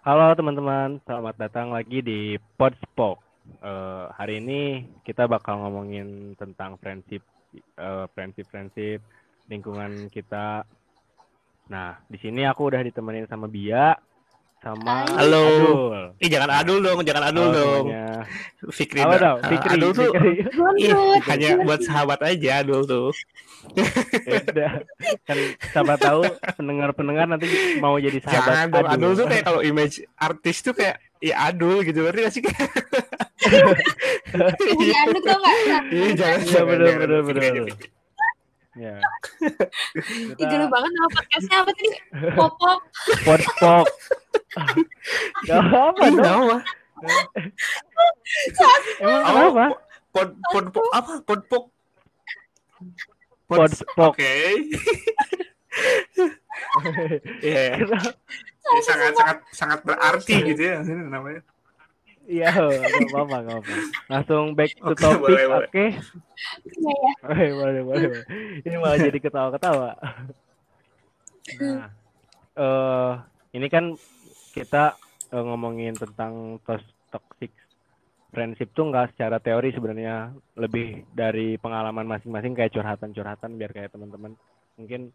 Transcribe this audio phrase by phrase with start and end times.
[0.00, 3.20] Halo teman-teman, selamat datang lagi di Podspok.
[3.60, 7.20] Uh, hari ini kita bakal ngomongin tentang friendship,
[7.76, 9.04] uh, friendship, friendship,
[9.52, 10.64] lingkungan kita.
[11.68, 13.92] Nah, di sini aku udah ditemenin sama Bia,
[14.60, 15.40] sama Halo.
[15.40, 16.04] Adul.
[16.20, 17.84] Ih jangan adul dong, jangan adul Oh, dong.
[17.88, 18.28] namanya.
[18.68, 19.00] Fikri.
[19.00, 19.20] Apa dah.
[19.24, 19.38] dong?
[19.40, 20.30] Ah, Fikri, adul tuh Fikri.
[20.36, 21.16] ih, Guntur.
[21.26, 23.08] hanya buat sahabat aja adul tuh.
[24.22, 24.72] Ya udah.
[25.24, 25.36] Kan
[25.66, 26.20] siapa tahu
[26.54, 27.48] pendengar-pendengar nanti
[27.78, 31.80] mau jadi Jangan sahabat dong, adul tuh kayak kalau image artis tuh kayak ya adul
[31.80, 32.68] gitu berarti gak sih kayak
[34.76, 35.82] Punya anduk tau gak?
[35.88, 36.88] Iya jangan Iya, jangan, bener,
[37.32, 37.99] jangan.
[38.78, 39.02] Ya.
[40.38, 41.90] Ih, gelo banget nama podcastnya apa tadi?
[42.38, 42.78] Popok.
[43.26, 43.86] Podspok.
[45.50, 46.14] Gak apa dong.
[46.14, 46.56] kenapa?
[49.02, 49.64] Emang kenapa?
[50.14, 51.12] Pod pod pod apa?
[51.26, 51.64] Pod pok.
[53.50, 54.14] Podspok.
[54.14, 54.34] Oke.
[57.42, 57.82] Iya.
[58.70, 61.42] Ini sangat sangat sangat berarti gitu ya ini namanya.
[62.30, 63.74] Iya, nggak apa-apa, nggak apa.
[64.06, 65.84] Langsung back to Oke, topic, oke?
[66.62, 67.12] Iya ya.
[67.26, 68.24] Oke, boleh, boleh, boleh.
[68.62, 69.90] Ini malah jadi ketawa-ketawa.
[71.58, 71.90] Nah,
[72.54, 73.12] eh
[73.58, 73.98] ini kan
[74.54, 74.94] kita
[75.34, 76.62] eh, ngomongin tentang
[77.10, 77.50] toxic
[78.30, 84.38] friendship tuh nggak secara teori sebenarnya lebih dari pengalaman masing-masing kayak curhatan-curhatan biar kayak teman-teman
[84.78, 85.10] mungkin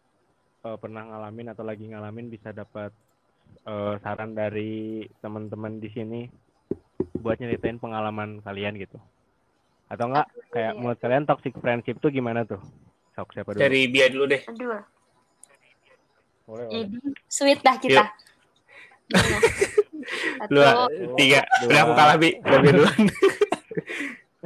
[0.68, 2.92] eh, pernah ngalamin atau lagi ngalamin bisa dapat
[3.64, 6.22] eh, saran dari teman-teman di sini
[7.18, 8.98] buat nyeritain pengalaman kalian gitu.
[9.86, 10.78] Atau enggak kayak Iya.
[10.78, 12.58] menurut kalian toxic friendship tuh gimana tuh?
[13.14, 13.62] Sok siapa dulu?
[13.62, 14.42] Dari Bia dulu deh.
[14.46, 14.82] Aduh.
[16.46, 16.86] Boleh, boleh.
[16.86, 18.04] Jadi sweet dah kita.
[20.38, 20.62] Satu.
[21.18, 21.42] tiga.
[21.42, 21.66] Dua.
[21.66, 22.30] Udah aku kalah Bi.
[22.42, 23.00] Udah Bia duluan.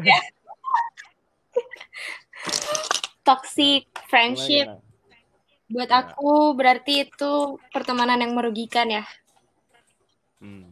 [3.21, 4.69] Toxic friendship.
[4.69, 4.89] Gimana?
[5.71, 7.33] Buat aku berarti itu
[7.71, 9.07] pertemanan yang merugikan ya.
[10.43, 10.70] Hmm.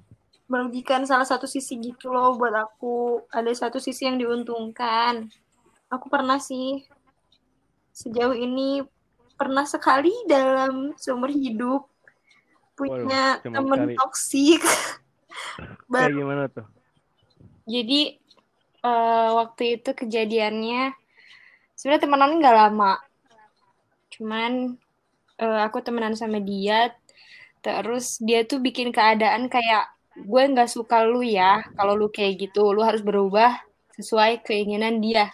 [0.49, 3.29] Merugikan salah satu sisi gitu loh buat aku.
[3.29, 5.29] Ada satu sisi yang diuntungkan.
[5.93, 6.85] Aku pernah sih
[7.93, 8.81] sejauh ini
[9.39, 11.87] pernah sekali dalam seumur hidup
[12.79, 13.95] punya Waduh, temen sekali.
[13.99, 14.63] toksik.
[15.91, 16.67] Kayak Baru gimana tuh?
[17.69, 18.01] Jadi
[18.87, 20.95] eh, waktu itu kejadiannya
[21.75, 22.95] sebenarnya temenan nggak lama,
[24.15, 24.79] cuman
[25.43, 26.95] eh, aku temenan sama dia,
[27.61, 29.91] terus dia tuh bikin keadaan kayak
[30.25, 33.63] gue nggak suka lu ya, kalau lu kayak gitu, lu harus berubah
[33.99, 35.31] sesuai keinginan dia.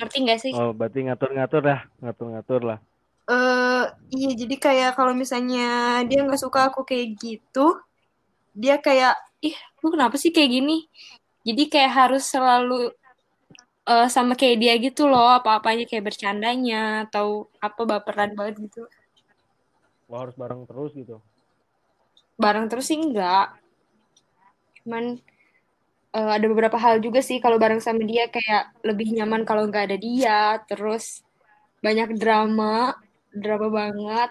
[0.00, 0.52] Ngerti nggak sih?
[0.56, 2.78] Oh, berarti ngatur-ngatur dah, ngatur-ngatur lah.
[3.24, 7.80] eh iya jadi kayak kalau misalnya dia nggak suka aku kayak gitu,
[8.52, 10.84] dia kayak ih lu kenapa sih kayak gini?
[11.44, 12.92] Jadi kayak harus selalu
[13.88, 18.84] eh, sama kayak dia gitu loh, apa-apanya kayak bercandanya atau apa baperan banget gitu.
[20.08, 21.16] Wah, harus bareng terus gitu.
[22.36, 23.56] Bareng terus sih enggak.
[24.84, 25.16] Cuman
[26.12, 29.88] eh, ada beberapa hal juga sih kalau bareng sama dia kayak lebih nyaman kalau nggak
[29.88, 31.24] ada dia, terus
[31.80, 33.00] banyak drama,
[33.32, 34.30] drama banget.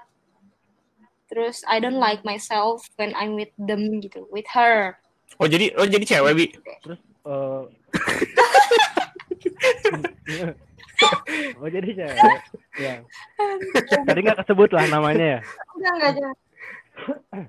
[1.33, 5.01] Terus I don't like myself when I'm with them gitu, with her.
[5.41, 6.45] Oh jadi oh jadi cewek Bi.
[6.85, 7.61] Terus eh
[11.57, 12.39] Oh, jadi cewek.
[12.77, 13.01] Ya.
[14.05, 15.39] Tadi nggak kesebut lah namanya ya.
[15.73, 16.35] Enggak, enggak.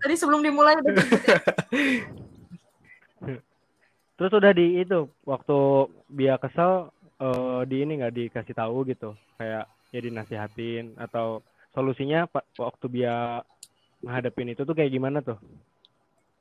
[0.00, 1.04] Tadi sebelum dimulai udah gitu.
[4.14, 5.58] Terus udah di itu waktu
[6.06, 11.42] dia kesel eh, di ini nggak dikasih tahu gitu, kayak ya dinasihatin atau
[11.74, 12.26] solusinya
[12.58, 13.42] waktu dia
[14.02, 15.38] menghadapin itu tuh kayak gimana tuh?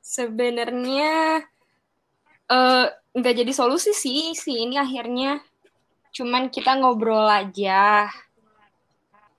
[0.04, 1.42] Sebenarnya
[2.44, 5.42] eh nggak jadi solusi sih si ini akhirnya.
[6.14, 8.06] Cuman kita ngobrol aja.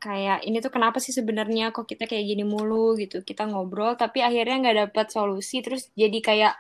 [0.02, 3.24] Kayak ini tuh kenapa sih sebenarnya kok kita kayak gini mulu gitu.
[3.24, 6.54] Kita ngobrol tapi akhirnya nggak dapet solusi terus jadi kayak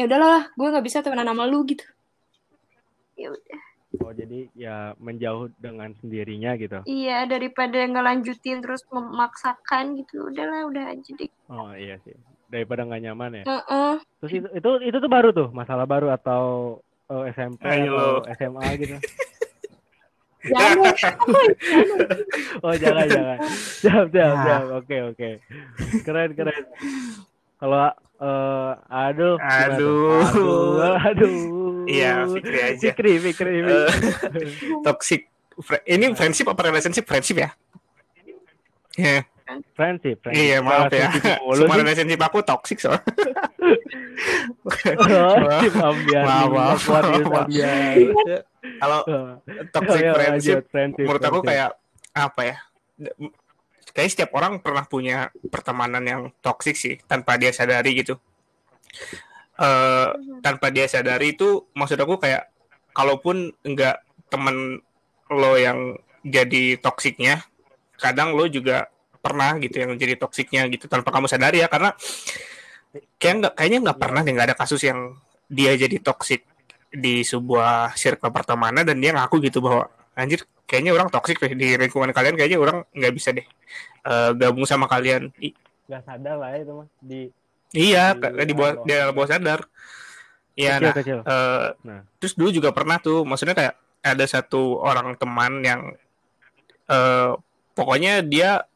[0.00, 1.84] ya udahlah gue nggak bisa temenan sama lu gitu.
[3.20, 3.60] Ya udah.
[4.00, 6.80] Oh, jadi ya menjauh dengan sendirinya gitu.
[6.88, 10.32] Iya daripada ngelanjutin terus memaksakan gitu.
[10.32, 11.28] Udahlah udah aja deh.
[11.52, 12.16] Oh iya sih.
[12.48, 13.44] Daripada nggak nyaman ya.
[13.44, 13.92] Heeh.
[14.24, 16.78] Terus itu itu itu tuh baru tuh masalah baru atau
[17.12, 17.92] eh, SMP Ayo.
[17.92, 18.96] atau SMA gitu.
[20.40, 20.96] Jangan.
[22.64, 23.36] Oh jangan jangan.
[23.84, 24.04] Nah.
[24.08, 24.64] siap.
[24.80, 25.28] Oke oke.
[26.00, 26.64] Keren keren.
[27.60, 29.36] Kalau eh aduh.
[29.40, 30.20] Aduh.
[30.20, 30.96] Aduh.
[31.00, 31.32] Aduh.
[31.88, 32.86] Iya, Fikri aja.
[32.92, 33.54] Fikri Fikri.
[33.64, 33.72] Fikri.
[33.72, 33.88] Eh,
[34.84, 35.26] toxic
[35.88, 37.50] ini friendship apa relationship friendship ya?
[38.96, 39.24] Iya,
[39.74, 40.46] Friendship, friendship.
[40.46, 41.10] iya maaf ya.
[41.58, 43.02] Semua relationship aku toxic soalnya.
[44.94, 45.36] Oh.
[46.14, 47.46] Maaf, maaf, maaf.
[48.78, 49.00] Kalau
[49.74, 50.58] toxic friendship
[51.00, 51.74] menurut aku kayak
[52.14, 52.56] apa ya?
[53.90, 58.18] Kayak setiap orang pernah punya pertemanan yang toxic sih tanpa dia sadari gitu.
[59.60, 60.10] eh
[60.40, 62.48] tanpa dia sadari itu maksud aku kayak
[62.96, 64.00] kalaupun enggak
[64.32, 64.80] temen
[65.30, 67.44] lo yang jadi toksiknya
[68.00, 68.88] kadang lo juga
[69.20, 71.92] pernah gitu yang jadi toksiknya gitu tanpa kamu sadari ya karena
[73.20, 75.14] kayak nggak kayaknya nggak pernah deh nggak ada kasus yang
[75.46, 76.42] dia jadi toksik
[76.90, 79.86] di sebuah circle pertemanan dan dia ngaku gitu bahwa
[80.20, 82.36] anjir kayaknya orang toksik deh di lingkungan kalian.
[82.36, 83.46] Kayaknya orang nggak bisa deh
[84.04, 85.32] eh, gabung sama kalian.
[85.88, 86.88] Nggak sadar lah ya itu mah.
[87.00, 87.20] Di
[87.72, 89.60] iya Di- kayak di bawah di bawah sadar.
[90.58, 91.18] Iya, kecil nah, kecil.
[91.24, 92.00] eh, Nah.
[92.20, 93.74] terus dulu juga pernah tuh, maksudnya kayak
[94.04, 95.80] ada satu orang teman yang
[96.90, 97.32] eh
[97.72, 98.66] pokoknya dia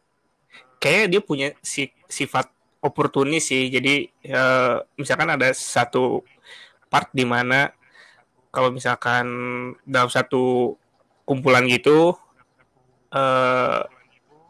[0.81, 2.49] kayak dia punya si, sifat
[2.81, 3.69] oportunis sih.
[3.69, 6.25] Jadi eh, misalkan ada satu
[6.89, 7.69] part di mana
[8.55, 9.27] kalau misalkan
[9.83, 10.75] dalam satu
[11.25, 12.13] kumpulan gitu
[13.11, 13.81] eh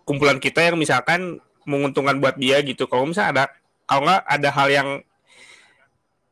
[0.05, 2.85] kumpulan kita yang misalkan menguntungkan buat dia gitu.
[2.85, 3.45] Kalau misalnya ada
[3.85, 4.89] kalau nggak ada hal yang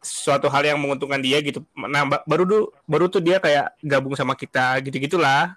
[0.02, 1.62] suatu hal yang menguntungkan dia gitu.
[1.78, 5.54] Nah, ba- baru dulu baru tuh dia kayak gabung sama kita gitu-gitulah.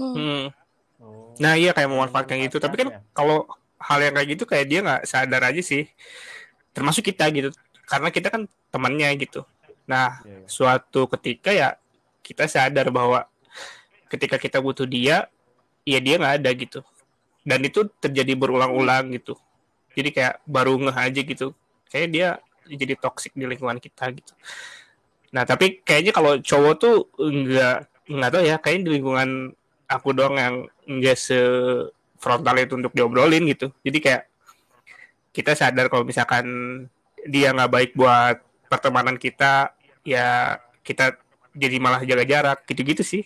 [0.00, 0.14] Hmm.
[0.16, 0.44] Hmm.
[1.00, 1.36] Oh.
[1.36, 2.56] Nah, iya kayak memanfaatkan gitu.
[2.56, 2.98] Tapi kan Ya.
[3.12, 3.44] kalau
[3.80, 5.86] hal yang kayak gitu kayak dia nggak sadar aja sih.
[6.72, 7.52] Termasuk kita gitu.
[7.84, 9.44] Karena kita kan temannya gitu.
[9.84, 10.46] Nah, Iya, iya.
[10.48, 11.76] suatu ketika ya
[12.20, 13.26] kita sadar bahwa
[14.10, 15.30] ketika kita butuh dia,
[15.86, 16.80] ya dia nggak ada gitu.
[17.46, 19.38] Dan itu terjadi berulang-ulang gitu.
[19.96, 21.56] Jadi kayak baru ngeh aja gitu.
[21.90, 22.28] Kayak dia
[22.70, 24.32] jadi toksik di lingkungan kita gitu.
[25.34, 27.76] Nah, tapi kayaknya kalau cowok tuh nggak
[28.10, 29.30] nggak tahu ya, kayaknya di lingkungan
[29.86, 30.54] aku doang yang
[30.86, 31.38] nggak se
[32.20, 33.72] frontal itu untuk diobrolin gitu.
[33.82, 34.22] Jadi kayak
[35.30, 36.46] kita sadar kalau misalkan
[37.26, 41.18] dia nggak baik buat pertemanan kita, ya kita
[41.54, 43.22] jadi malah jaga jarak gitu-gitu sih.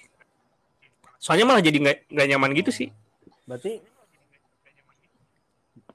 [1.20, 2.88] Soalnya malah jadi nggak nggak nyaman gitu sih.
[3.44, 3.76] berarti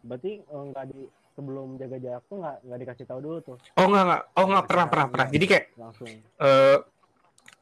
[0.05, 1.01] berarti eh, nggak di
[1.33, 4.65] sebelum jaga jarak tuh nggak nggak dikasih tahu dulu tuh Oh nggak nggak, oh nggak
[4.69, 5.27] pernah pernah pernah.
[5.33, 6.77] Jadi kayak langsung eh,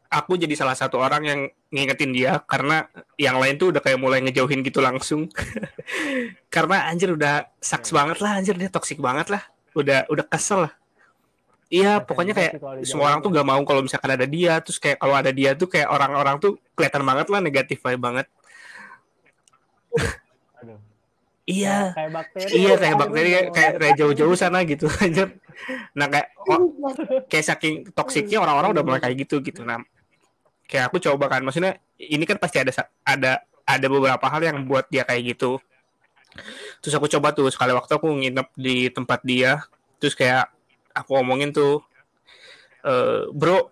[0.08, 1.40] aku jadi salah satu orang yang
[1.72, 2.88] ngingetin dia karena
[3.20, 5.28] yang lain tuh udah kayak mulai ngejauhin gitu langsung.
[6.56, 9.44] karena anjir udah saks banget lah, anjir dia toksik banget lah.
[9.76, 10.74] Udah udah kesel lah.
[11.68, 12.54] Iya, pokoknya kayak
[12.88, 15.68] semua orang tuh gak mau kalau misalkan ada dia, terus kayak kalau ada dia tuh
[15.68, 18.28] kayak orang-orang tuh kelihatan banget lah negatif banget.
[20.64, 20.80] aduh
[21.48, 25.28] Iya, kayak bakteri iya kayak Aduh, bakteri kayak, mau- kayak, kayak jauh-jauh sana gitu anjir.
[25.96, 26.60] Nah kayak oh,
[27.32, 29.64] kayak saking toksiknya orang-orang udah mulai kayak gitu gitu.
[29.64, 29.80] Nah,
[30.68, 32.72] kayak aku coba kan, maksudnya ini kan pasti ada
[33.08, 33.32] ada
[33.64, 35.56] ada beberapa hal yang buat dia kayak gitu.
[36.84, 39.64] Terus aku coba tuh sekali waktu aku nginep di tempat dia,
[40.04, 40.52] terus kayak
[40.98, 41.82] aku ngomongin tuh,
[42.82, 43.70] eh bro,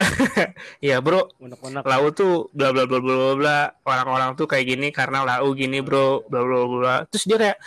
[0.84, 1.84] ya bro, unek-unek.
[1.84, 6.24] Lau tuh bla bla bla bla bla orang-orang tuh kayak gini karena lau gini bro
[6.26, 7.58] bla bla bla terus dia kayak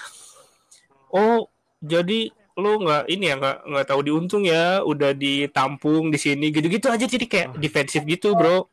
[1.09, 1.47] oh
[1.79, 6.89] jadi lu nggak ini ya nggak nggak tahu diuntung ya udah ditampung di sini gitu-gitu
[6.89, 7.05] aja.
[7.05, 7.59] Jadi kayak Ah.
[7.61, 8.65] defensif gitu bro.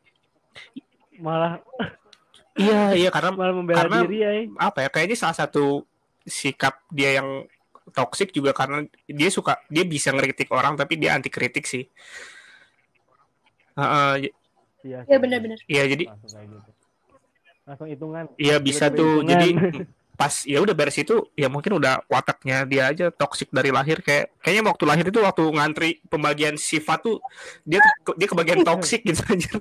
[1.21, 1.61] Malah
[2.57, 4.31] iya iya karena malah membela Karena- diri ya.
[4.57, 5.85] apa ya kayaknya salah satu
[6.25, 7.45] sikap dia yang
[7.91, 11.85] toksik juga karena dia suka dia bisa ngeritik orang tapi dia anti kritik sih
[13.75, 14.31] Heeh,
[14.81, 15.57] iya Ya benar-benar.
[15.65, 16.71] iya jadi langsung gitu
[17.65, 19.11] langsung hitungan Iya bisa Tiba-tiba tuh.
[19.19, 19.29] hitungan.
[19.33, 19.49] Jadi
[20.21, 24.31] pas ya udah beres itu ya mungkin udah wataknya dia aja toksik dari lahir kayak
[24.39, 27.19] kayaknya waktu lahir itu waktu ngantri pembagian sifat tuh
[27.67, 27.83] dia
[28.15, 29.59] dia kebagian toksik gitu aja.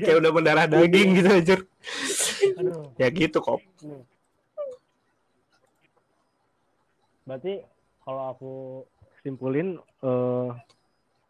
[0.00, 1.56] Kayak udah mendarah daging gitu aja.
[2.96, 3.60] Ya gitu kok.
[7.24, 7.62] Berarti
[8.02, 8.52] kalau aku
[9.22, 10.48] simpulin eh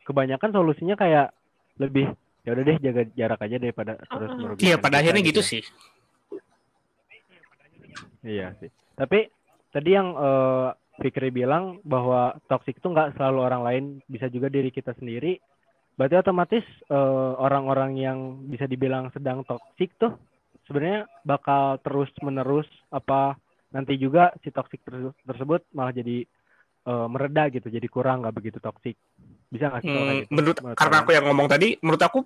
[0.06, 1.34] kebanyakan solusinya kayak
[1.78, 4.40] lebih ya udah deh jaga jarak aja daripada terus Uh-uh.
[4.40, 5.48] merugikan Iya pada akhirnya gitu ya.
[5.50, 5.62] sih.
[8.24, 8.70] Iya sih.
[8.96, 9.28] Tapi
[9.70, 10.68] tadi yang eh,
[11.00, 15.40] Fikri bilang bahwa toksik itu nggak selalu orang lain, bisa juga diri kita sendiri.
[15.96, 20.12] Berarti otomatis eh, orang-orang yang bisa dibilang sedang toksik tuh
[20.68, 23.34] sebenarnya bakal terus menerus apa
[23.72, 26.22] nanti juga si toksik terse- tersebut malah jadi
[26.84, 28.96] eh, mereda gitu, jadi kurang nggak begitu toksik.
[29.50, 30.32] Bisa nggak sih Hmm, gitu?
[30.36, 32.20] menurut Menurut karena aku yang ngomong tadi, menurut aku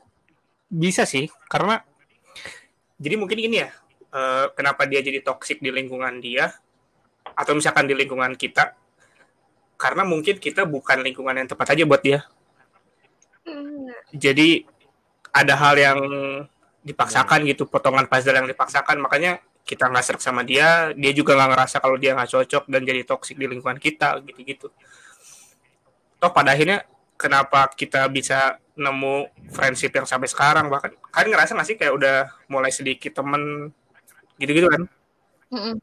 [0.67, 1.79] bisa sih karena
[2.99, 3.71] jadi mungkin gini ya,
[4.15, 6.51] eh, kenapa dia jadi toksik di lingkungan dia
[7.35, 8.75] atau misalkan di lingkungan kita
[9.75, 12.23] karena mungkin kita bukan lingkungan yang tepat aja buat dia.
[14.15, 14.65] Jadi
[15.35, 15.99] ada hal yang
[16.87, 21.51] dipaksakan gitu, potongan puzzle yang dipaksakan, makanya kita nggak serak sama dia, dia juga nggak
[21.57, 24.69] ngerasa kalau dia nggak cocok dan jadi toksik di lingkungan kita gitu-gitu.
[26.21, 26.85] Toh pada akhirnya
[27.17, 32.17] kenapa kita bisa nemu friendship yang sampai sekarang bahkan kan ngerasa nggak sih kayak udah
[32.53, 33.73] mulai sedikit temen
[34.37, 34.83] gitu-gitu kan?
[35.51, 35.77] Mm-mm.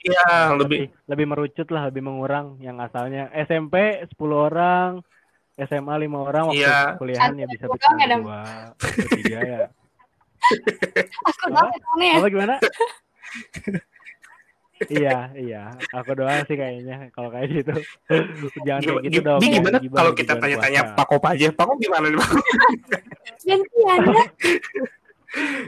[0.00, 5.04] Iya, lebih lebih lebih merucut lah, lebih mengurang yang asalnya SMP 10 orang,
[5.60, 6.96] SMA 5 orang waktu Iya.
[6.96, 8.40] kuliahan ya bisa doang ya, dua,
[8.80, 9.60] bertiga ya.
[11.28, 12.16] Aku doang ya.
[12.24, 12.56] Gimana?
[14.88, 15.62] iya, iya.
[15.92, 17.74] Aku doang sih kayaknya kalau kayak gitu.
[18.66, 19.40] Jangan kayak gitu Gi- dong.
[19.44, 20.96] Gimana kalau kita tanya-tanya.
[20.96, 21.48] Pak Kop aja?
[21.52, 22.30] Pak Kop gimana nih, Pak?
[23.44, 24.24] Gantian ya.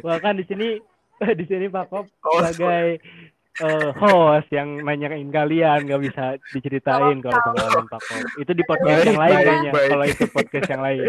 [0.01, 0.81] Wah kan di sini
[1.21, 2.97] di sini Pak Kop Oh, sebagai
[3.59, 8.25] eh, host yang nanyain kalian nggak bisa diceritain kalau pengalaman Pak Kop.
[8.41, 9.73] Itu di podcast Baik, yang lain baik, kayaknya.
[9.73, 9.89] baik.
[9.91, 11.01] Kalau itu podcast yang lain.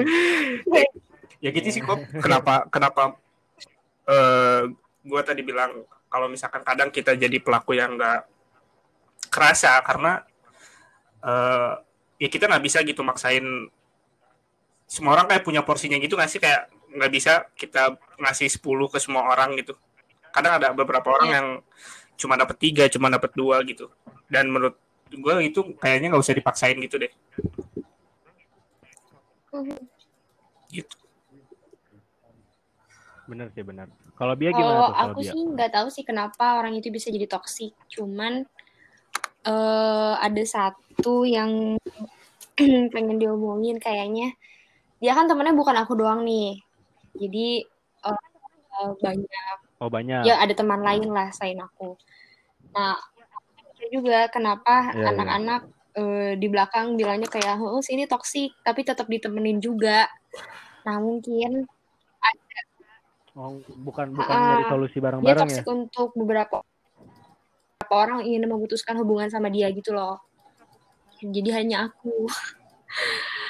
[1.39, 3.19] ya gitu sih kok kenapa kenapa
[4.07, 4.63] eh
[5.03, 8.23] gue tadi bilang kalau misalkan kadang kita jadi pelaku yang nggak
[9.27, 10.23] kerasa karena
[11.19, 11.71] eh
[12.19, 13.43] ya kita nggak bisa gitu maksain
[14.87, 18.97] semua orang kayak punya porsinya gitu nggak sih kayak nggak bisa kita ngasih 10 ke
[19.01, 19.75] semua orang gitu
[20.31, 21.35] kadang ada beberapa orang Iya.
[21.35, 21.47] yang
[22.19, 23.89] cuma dapat tiga cuma dapat dua gitu
[24.29, 24.77] dan menurut
[25.13, 27.11] gue itu kayaknya nggak usah dipaksain gitu deh
[30.73, 30.97] gitu
[33.23, 33.87] Bener sih bener.
[34.19, 35.31] Kalau Bia gimana Kalau aku Bia?
[35.31, 37.71] sih nggak tahu sih kenapa orang itu bisa jadi toksik.
[37.87, 38.43] Cuman
[39.43, 41.79] eh ada satu yang
[42.93, 44.35] pengen diomongin kayaknya.
[44.99, 46.59] Dia kan temennya bukan aku doang nih.
[47.15, 47.63] Jadi
[48.03, 50.23] eh, banyak Oh banyak.
[50.23, 51.99] ya ada teman lain lah selain aku.
[52.71, 55.07] Nah, aku juga kenapa Iya, iya.
[55.11, 55.61] anak-anak
[55.99, 60.07] eh, di belakang bilangnya kayak, oh sini toksik, tapi tetap ditemenin juga.
[60.87, 61.67] Nah mungkin
[63.33, 65.61] Oh, bukan bukan Ah, nyari solusi dia bareng-bareng ya?
[65.65, 66.61] toksik untuk beberapa
[67.81, 70.21] beberapa orang ingin memutuskan hubungan sama dia gitu loh.
[71.17, 72.29] Jadi hanya aku.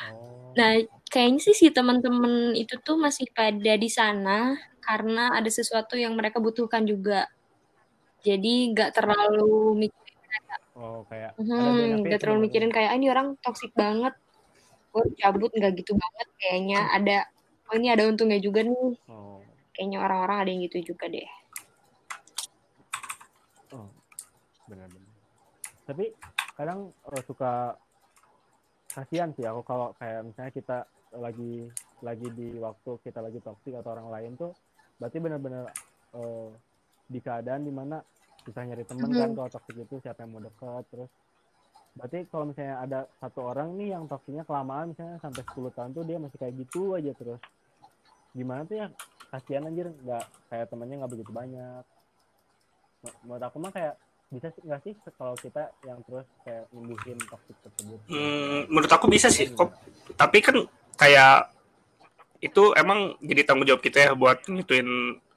[0.08, 0.56] Oh.
[0.56, 0.80] Nah,
[1.12, 6.44] kayaknya sih si teman-teman itu tuh masih pada di sana karena ada sesuatu yang mereka
[6.44, 7.28] butuhkan juga.
[8.24, 10.04] Jadi nggak terlalu mikirin,
[10.74, 14.16] Oh kayak hmm, nggak terlalu mikirin kayak "Ah, ini orang toksik banget.
[14.90, 16.80] Gue cabut nggak gitu banget kayaknya.
[16.98, 17.18] Ada
[17.70, 18.98] oh ini ada untungnya juga nih.
[19.10, 19.42] Oh.
[19.74, 21.30] Kayaknya orang-orang ada yang gitu juga deh.
[23.74, 23.90] Oh,
[24.70, 25.14] benar-benar.
[25.86, 26.06] Tapi
[26.58, 27.78] kadang eh, suka
[28.94, 30.78] kasihan sih aku kalau kayak misalnya kita
[31.18, 31.66] lagi
[32.02, 34.54] lagi di waktu kita lagi toksik atau orang lain tuh
[35.04, 35.68] berarti benar-benar
[36.14, 36.50] eh,
[37.04, 38.00] di keadaan di mana
[38.40, 39.36] susah nyari temen kan Mhm.
[39.36, 41.12] kalau toksik itu siapa yang mau dekat terus
[41.94, 46.04] berarti kalau misalnya ada satu orang nih yang toksiknya kelamaan misalnya sampai 10 tahun tuh
[46.04, 47.42] dia masih kayak gitu aja terus.
[48.32, 48.88] Gimana tuh ya?
[49.30, 51.84] Kasihan anjir nggak kayak temennya nggak begitu banyak.
[53.04, 53.94] Menur- menurut aku mah kayak
[54.32, 58.00] bisa sih nggak sih kalau kita yang terus kayak nyembuhin toksik tersebut?
[58.10, 59.70] Hmm, menurut aku bisa sih kok
[60.16, 60.56] tapi kan
[60.96, 61.46] kayak
[62.44, 64.90] itu emang jadi tanggung jawab kita ya buat ngituin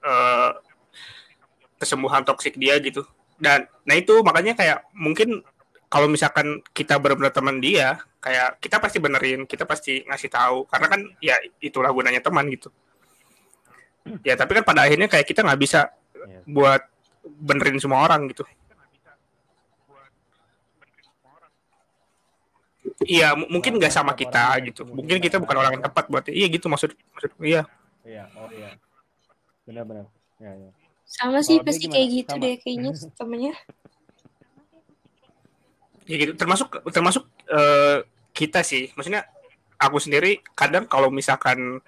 [0.02, 0.50] eh,
[1.78, 3.06] kesembuhan toksik dia gitu.
[3.38, 5.46] Dan nah itu makanya kayak mungkin
[5.86, 10.66] kalau misalkan kita benar-benar teman dia kayak kita pasti benerin kita pasti ngasih tahu.
[10.66, 12.74] Karena kan ya itulah gunanya teman gitu.
[14.26, 15.94] Ya tapi kan pada akhirnya kayak kita nggak bisa
[16.26, 16.42] Iya.
[16.46, 16.82] buat
[17.22, 18.42] benerin semua orang gitu
[23.04, 24.88] Iya, mu- mungkin nggak sama kita gitu.
[24.88, 27.68] Mungkin kita bukan orang yang tepat buat iya gitu maksud maksud iya.
[28.06, 28.72] iya oh iya
[29.66, 30.06] benar-benar
[30.38, 30.70] ya, ya.
[31.04, 32.42] Sama sih pasti kayak gitu Sama?
[32.42, 33.54] deh kayaknya temennya.
[36.08, 36.32] Ya gitu.
[36.38, 38.88] Termasuk termasuk eh, kita sih.
[38.96, 39.28] Maksudnya
[39.76, 41.84] aku sendiri kadang kalau misalkan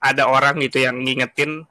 [0.00, 1.68] ada orang gitu yang ngingetin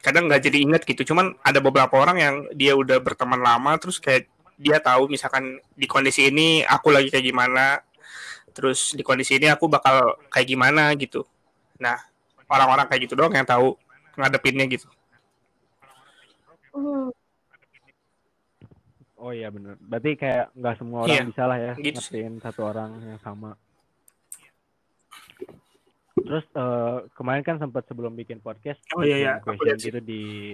[0.00, 1.12] kadang nggak jadi inget gitu.
[1.12, 5.84] Cuman ada beberapa orang yang dia udah berteman lama terus kayak dia tahu misalkan di
[5.84, 7.84] kondisi ini aku lagi kayak gimana
[8.56, 11.28] terus di kondisi ini aku bakal kayak gimana gitu.
[11.76, 12.00] Nah,
[12.48, 13.76] orang-orang kayak gitu doang yang tahu
[14.16, 14.88] ngadepinnya gitu.
[16.76, 17.08] Hmm.
[19.16, 22.60] oh iya benar berarti kayak nggak semua orang Iya, bisa lah ya gitu ngertiin satu
[22.68, 23.56] orang yang sama
[26.20, 29.32] terus eh, kemarin kan sempat sebelum bikin podcast Oh iya, iya.
[29.40, 30.52] question gitu di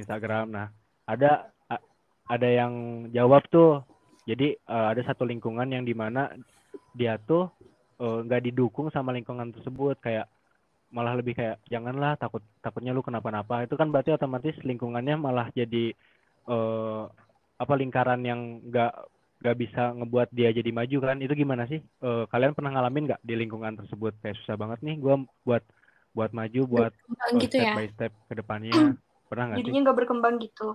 [0.00, 0.72] Instagram nah
[1.04, 1.52] ada
[2.24, 3.84] ada yang jawab tuh
[4.24, 6.32] jadi eh, ada satu lingkungan yang di mana
[6.94, 7.50] dia tuh
[8.00, 9.98] eh, nggak didukung sama lingkungan tersebut.
[10.02, 10.26] Kayak
[10.90, 13.62] malah lebih kayak janganlah takut takutnya lu kenapa-napa.
[13.64, 15.94] Itu kan berarti otomatis lingkungannya malah jadi
[16.48, 17.02] eh,
[17.60, 18.92] apa lingkaran yang nggak
[19.40, 21.16] nggak bisa ngebuat dia jadi maju kan.
[21.22, 21.80] Itu gimana sih?
[21.80, 24.18] Eh, kalian pernah ngalamin nggak di lingkungan tersebut?
[24.20, 25.64] Kayak susah banget nih gua buat
[26.10, 26.92] buat maju buat
[27.38, 27.74] gitu step ya.
[27.78, 28.74] by step ke depannya.
[29.30, 29.64] Pernah nggak sih?
[29.70, 30.74] Jadinya nggak berkembang gitu.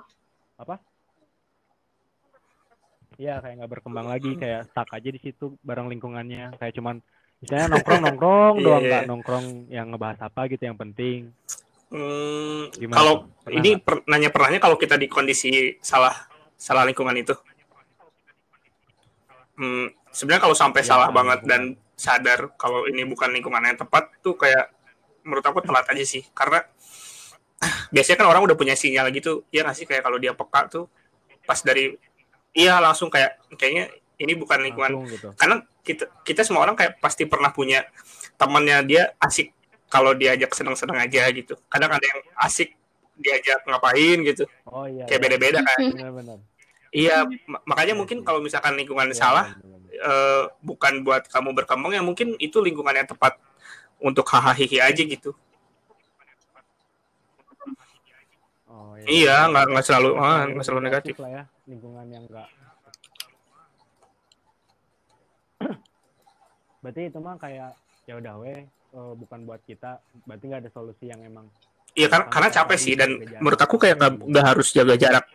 [3.22, 6.96] Iya kayak nggak berkembang lagi kayak stuck aja di situ bareng lingkungannya kayak cuman
[7.42, 8.90] misalnya nongkrong nongkrong doang iya.
[8.90, 9.46] nggak nongkrong
[9.76, 11.20] yang ngebahas apa gitu yang penting
[11.94, 13.30] Hmm, kalau?
[13.46, 13.82] Pernah ini nggak?
[13.86, 16.14] per- nanya pernahnya kalau kita di kondisi salah
[16.58, 17.34] salah lingkungan itu.
[19.58, 21.48] hmm, sebenarnya kalau sampai Ya, salah salah banget lingkungan.
[21.48, 21.62] dan
[21.96, 24.72] sadar kalau ini bukan lingkungan yang tepat tuh kayak
[25.24, 26.64] menurut aku telat aja sih karena
[27.94, 30.86] biasanya kan orang udah punya sinyal gitu ya nggak sih kayak kalau dia peka tuh
[31.48, 31.96] pas dari
[32.56, 34.96] iya langsung kayak kayaknya ini bukan lingkungan.
[34.96, 35.28] langsung gitu.
[35.36, 37.84] Karena kita kita semua orang kayak pasti pernah punya
[38.40, 39.52] temannya dia asik
[39.92, 41.60] kalau diajak seneng-seneng aja gitu.
[41.68, 42.74] Kadang ada yang asik
[43.20, 44.44] diajak ngapain gitu.
[44.68, 45.26] Oh iya kayak iya.
[45.28, 45.80] beda-beda kan.
[45.96, 46.38] Benar-benar.
[46.96, 49.92] Iya ma- makanya mungkin kalau misalkan lingkungan Iya, salah benar-benar.
[50.00, 53.36] eh, bukan buat kamu berkembang ya mungkin itu lingkungan yang tepat
[54.00, 55.36] untuk hahaha aja gitu
[58.76, 62.50] oh iya nggak nggak selalu Nggak ah, nggak selalu negatif lah ya lingkungan yang enggak
[66.84, 67.72] berarti itu mah kayak
[68.04, 71.48] ya udah weh eh, bukan buat kita berarti nggak ada solusi yang emang
[71.96, 75.26] Iya karena karena capek sih dan menurut aku kayak nggak harus jaga jarak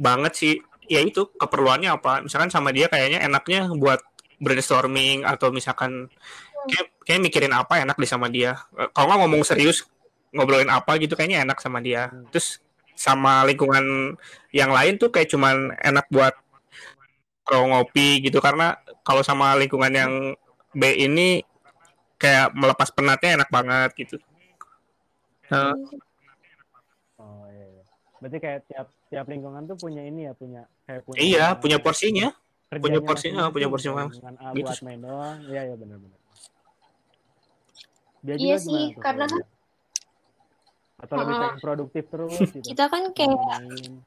[0.00, 0.54] banget sih.
[0.88, 2.24] Ya itu keperluannya apa?
[2.24, 4.00] Misalkan sama dia kayaknya enaknya buat
[4.40, 6.08] brainstorming atau misalkan
[6.64, 8.56] kayak, kayak mikirin apa enak di sama dia.
[8.96, 9.84] Kalau nggak ngomong serius
[10.36, 12.12] ngobrolin apa gitu kayaknya enak sama dia.
[12.28, 12.60] Terus
[12.92, 14.16] sama lingkungan
[14.52, 16.32] yang lain tuh kayak cuman enak buat
[17.42, 20.12] kalau ngopi gitu karena kalau sama lingkungan yang
[20.72, 21.40] B ini
[22.16, 24.16] kayak melepas penatnya enak banget gitu.
[25.46, 25.72] Nah,
[27.16, 27.84] oh iya, iya.
[28.18, 32.28] berarti kayak tiap tiap lingkungan tuh punya ini ya punya kayak punya Iya, punya porsinya.
[32.66, 34.20] punya porsinya, punya porsi Kalau masing-
[34.58, 36.18] gitu buat main doang iya iya benar-benar
[38.26, 39.44] dia Iya juga sih, tuh karena dia?
[40.96, 43.36] Atau lebih pengen produktif terus gitu Kita kan kayak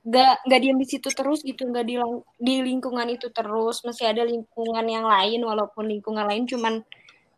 [0.01, 2.01] nggak nggak diam di situ terus gitu, nggak di
[2.41, 6.81] di lingkungan itu terus, masih ada lingkungan yang lain walaupun lingkungan lain cuman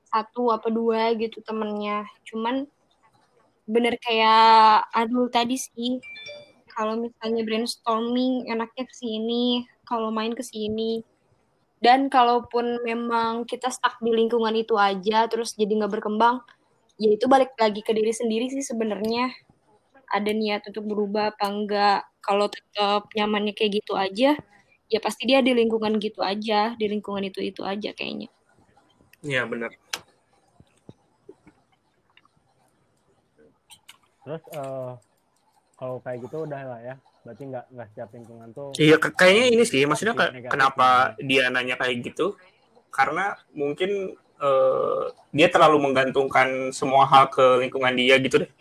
[0.07, 2.07] satu apa dua gitu temennya.
[2.23, 2.63] Cuman
[3.67, 5.99] bener kayak Adul tadi sih,
[6.71, 11.03] kalau misalnya brainstorming enaknya ke sini, kalau main ke sini.
[11.81, 16.39] Dan kalaupun memang kita stuck di lingkungan itu aja terus jadi nggak berkembang,
[17.01, 19.33] ya itu balik lagi ke diri sendiri sih sebenarnya
[20.05, 24.37] ada niat untuk berubah apa enggak kalau tetap nyamannya kayak gitu aja
[24.85, 28.29] ya pasti dia di lingkungan gitu aja di lingkungan itu itu aja kayaknya
[29.21, 29.69] Iya benar.
[34.21, 34.91] terus eh,
[35.73, 39.63] kalau kayak gitu udah lah ya berarti nggak nggak setiap lingkungan tuh Iya kayaknya ini
[39.65, 41.25] sih maksudnya negatif, kenapa negatif.
[41.25, 42.37] dia nanya kayak gitu?
[42.93, 48.51] Karena mungkin eh, dia terlalu menggantungkan semua hal ke lingkungan dia gitu deh.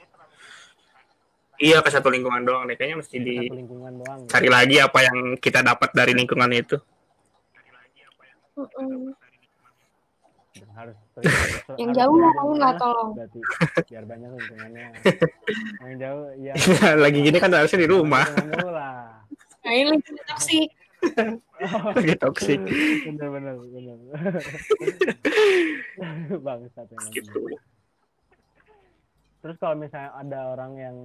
[1.60, 2.76] Iya ke satu lingkungan doang deh.
[2.76, 4.48] Kayaknya mesti lingkungan doang gitu.
[4.48, 6.76] lagi apa yang kita dapat dari lingkungan itu.
[10.56, 10.96] Dan harus
[11.80, 13.10] Yang jauh dari lah, tolong.
[13.12, 13.40] berarti
[13.92, 14.86] biar banyak lingkungannya
[15.84, 16.52] yang jauh ya
[16.96, 18.24] Lagi gini kan harusnya di rumah.
[19.60, 20.79] Nah ini lingkungan toksik
[21.92, 22.56] Lagi toksik.
[23.02, 23.96] bener bener bener
[26.40, 27.30] bangsat emang Gitu.
[29.40, 30.96] terus kalau misalnya ada orang yang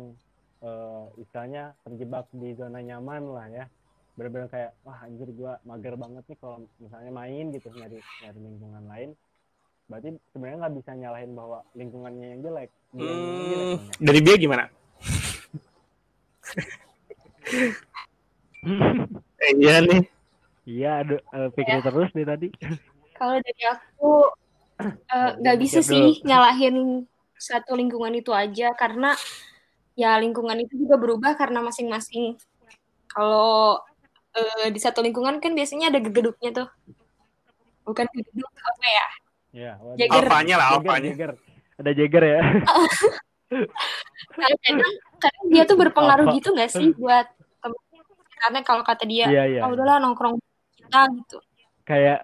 [0.60, 3.66] eh, istilahnya terjebak di zona nyaman lah ya
[4.14, 8.84] bener-bener kayak wah anjir gua mager banget nih kalau misalnya main gitu nyari nyari lingkungan
[8.86, 9.10] lain
[9.86, 13.98] berarti sebenarnya nggak bisa nyalahin bahwa lingkungannya yang jelek dia yang jelek Hmm, banyak.
[14.02, 14.64] dari dia gimana?
[19.46, 20.02] Eh, iya nih.
[20.66, 22.48] iya ada eh, pikir terus nih tadi
[23.14, 24.12] kalau dari aku
[25.14, 27.06] eh, nggak bisa Siap sih nyalahin
[27.38, 29.14] satu lingkungan itu aja karena
[29.94, 32.36] ya lingkungan itu juga berubah karena masing-masing
[33.06, 33.80] kalau
[34.34, 36.68] eh, di satu lingkungan kan biasanya ada gegeduknya tuh
[37.86, 39.08] bukan gegeduk apa ya
[39.56, 39.72] ya.
[39.96, 40.26] Jager.
[40.28, 41.00] Alfanya lah, Jager.
[41.06, 41.32] Jager.
[41.80, 42.42] ada Jager ya
[44.66, 46.36] kadang kadang dia tuh berpengaruh Apa?
[46.36, 47.30] gitu nggak sih buat
[48.46, 49.60] karena kalau kata dia iya iya.
[49.66, 50.38] Ah udahlah nongkrong
[50.78, 51.38] kita gitu.
[51.84, 52.22] Kayak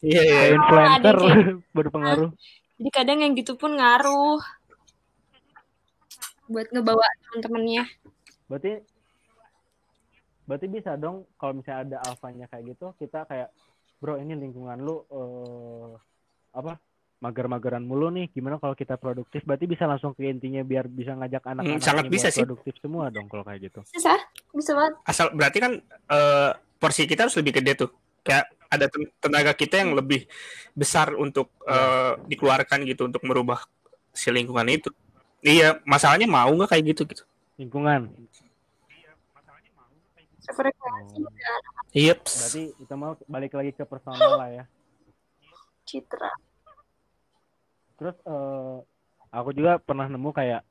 [0.00, 0.32] Iya, iya.
[0.32, 1.16] kayak influencer
[1.76, 2.30] berpengaruh.
[2.80, 4.40] jadi kadang yang gitu pun ngaruh
[6.48, 7.84] buat ngebawa teman-temannya
[8.48, 8.80] berarti
[10.48, 13.52] berarti bisa dong kalau misalnya ada alfanya kayak gitu kita kayak
[14.00, 15.92] bro ini lingkungan lu eh,
[16.50, 16.80] apa
[17.20, 18.32] mager-mageran mulu nih.
[18.32, 19.44] Gimana kalau kita produktif?
[19.44, 22.42] Berarti bisa langsung ke intinya biar bisa ngajak anak-anak Hmm, sangat bisa sih.
[22.42, 23.80] produktif semua dong kalau kayak gitu.
[23.86, 24.16] Bisa
[24.50, 24.92] bisa banget.
[25.04, 27.90] Asal berarti kan eh, porsi kita harus lebih gede tuh.
[28.20, 30.24] Kayak ada ten- tenaga kita yang lebih
[30.72, 33.62] besar untuk eh, dikeluarkan gitu untuk merubah
[34.10, 34.88] si lingkungan itu.
[35.40, 37.24] Iya masalahnya mau nggak kayak gitu gitu?
[37.56, 38.08] Lingkungan.
[40.50, 41.62] Frekuensi Oh, dan
[41.94, 44.64] iya berarti kita mau balik lagi ke personal lah ya.
[45.84, 46.30] Citra
[48.00, 48.76] terus eh,
[49.30, 50.64] aku juga pernah nemu kayak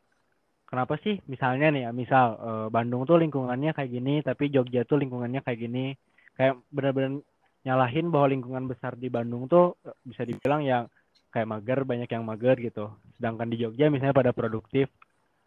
[0.65, 4.97] kenapa sih misalnya nih ya misal eh, Bandung tuh lingkungannya kayak gini tapi Jogja tuh
[4.97, 5.93] lingkungannya kayak gini.
[6.33, 7.21] Kayak bener-bener
[7.67, 10.89] nyalahin bahwa lingkungan besar di Bandung tuh eh, bisa dibilang yang
[11.29, 12.89] kayak mager banyak yang mager gitu.
[13.21, 14.89] Sedangkan di Jogja misalnya pada produktif.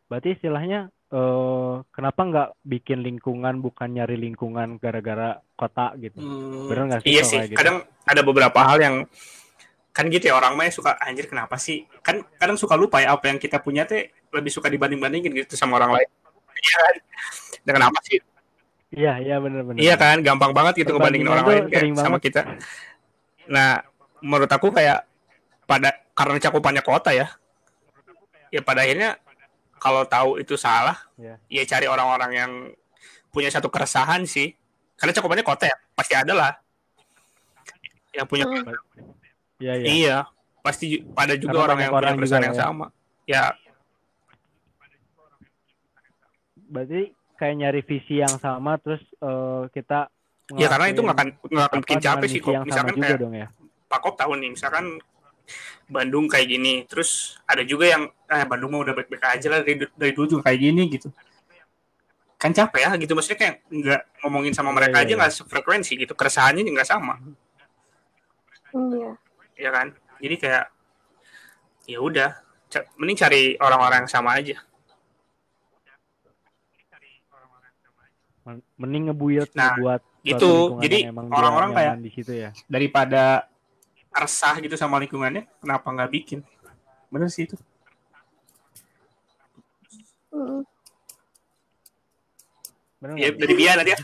[0.06, 6.22] Berarti istilahnya eh kenapa nggak bikin lingkungan bukan nyari lingkungan gara-gara kota gitu?
[6.22, 7.40] Hmm, Bener nggak sih iya sih.
[7.52, 7.58] gitu?
[7.60, 8.96] kadang ada beberapa hal yang
[9.92, 13.28] kan gitu ya orang mah suka anjir kenapa sih kan kadang suka lupa ya apa
[13.28, 16.08] yang kita punya teh lebih suka dibanding bandingin gitu sama orang lain
[16.58, 16.94] iya kan
[17.62, 18.18] dan kenapa sih
[18.92, 22.22] iya iya bener-bener Iya kan, gampang banget gitu ngebandingin orang lain kayak sama banget.
[22.28, 22.40] kita.
[23.48, 23.80] Nah,
[24.20, 25.08] menurut aku kayak
[25.64, 27.32] pada karena cakupannya kota ya,
[28.52, 29.16] ya pada akhirnya
[29.80, 31.40] kalau tahu itu salah, Iya.
[31.48, 32.52] ya cari orang-orang yang
[33.32, 34.52] punya satu keresahan sih.
[34.94, 36.52] Karena cakupannya kota ya, pasti ada lah.
[38.12, 38.76] Yang punya, Hmm.
[39.62, 40.16] Iya iya iya,
[40.66, 42.62] pasti pada juga Karena orang yang punya orang juga keresahan yang ya.
[42.66, 42.86] sama.
[43.22, 43.44] Ya,
[46.72, 47.00] berarti
[47.38, 50.10] kayak nyari visi yang sama terus eh, kita
[50.58, 52.52] ya karena itu nggak akan nggak akan bikin capek sih kok.
[52.66, 53.48] Misalkan juga kayak dong ya
[53.92, 54.96] Pak Kop tahu nih, misalkan
[55.84, 59.84] Bandung kayak gini, terus ada juga yang eh Bandung mah udah baik-baik aja lah dari,
[59.92, 61.12] dari dulu juga kayak gini gitu.
[62.40, 65.18] Kan capek ya gitu, maksudnya kayak nggak ngomongin sama Iya, mereka iya, aja iya.
[65.20, 67.20] nggak sefrekuensi gitu, keresahannya nggak sama,
[68.72, 69.12] Iya.
[69.54, 69.92] Ya kan?
[70.18, 70.64] Jadi kayak
[71.86, 72.30] ya udah,
[72.96, 74.56] mending cari orang-orang yang sama aja.
[78.42, 80.50] Men- mending ngebuyut Nah, suatu gitu.
[80.82, 83.46] Jadi orang-orang kayak- di situ ya Daripada
[84.10, 86.42] resah gitu sama lingkungannya, kenapa nggak bikin?
[87.06, 87.54] Bener sih itu.
[92.98, 93.98] Bener Ya dari dia nanti ya.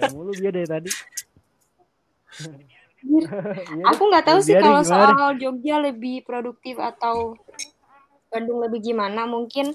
[0.00, 0.90] ya, mulu dia dari tadi
[3.94, 7.36] Aku nggak tahu sih kalau soal Jogja lebih produktif atau
[8.28, 9.26] Bandung lebih gimana.
[9.26, 9.74] Mungkin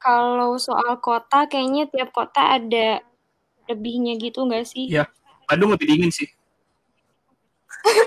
[0.00, 3.00] kalau soal kota, kayaknya tiap kota ada
[3.68, 4.86] lebihnya gitu nggak sih?
[4.88, 5.08] Iya.
[5.48, 6.28] Bandung lebih dingin sih.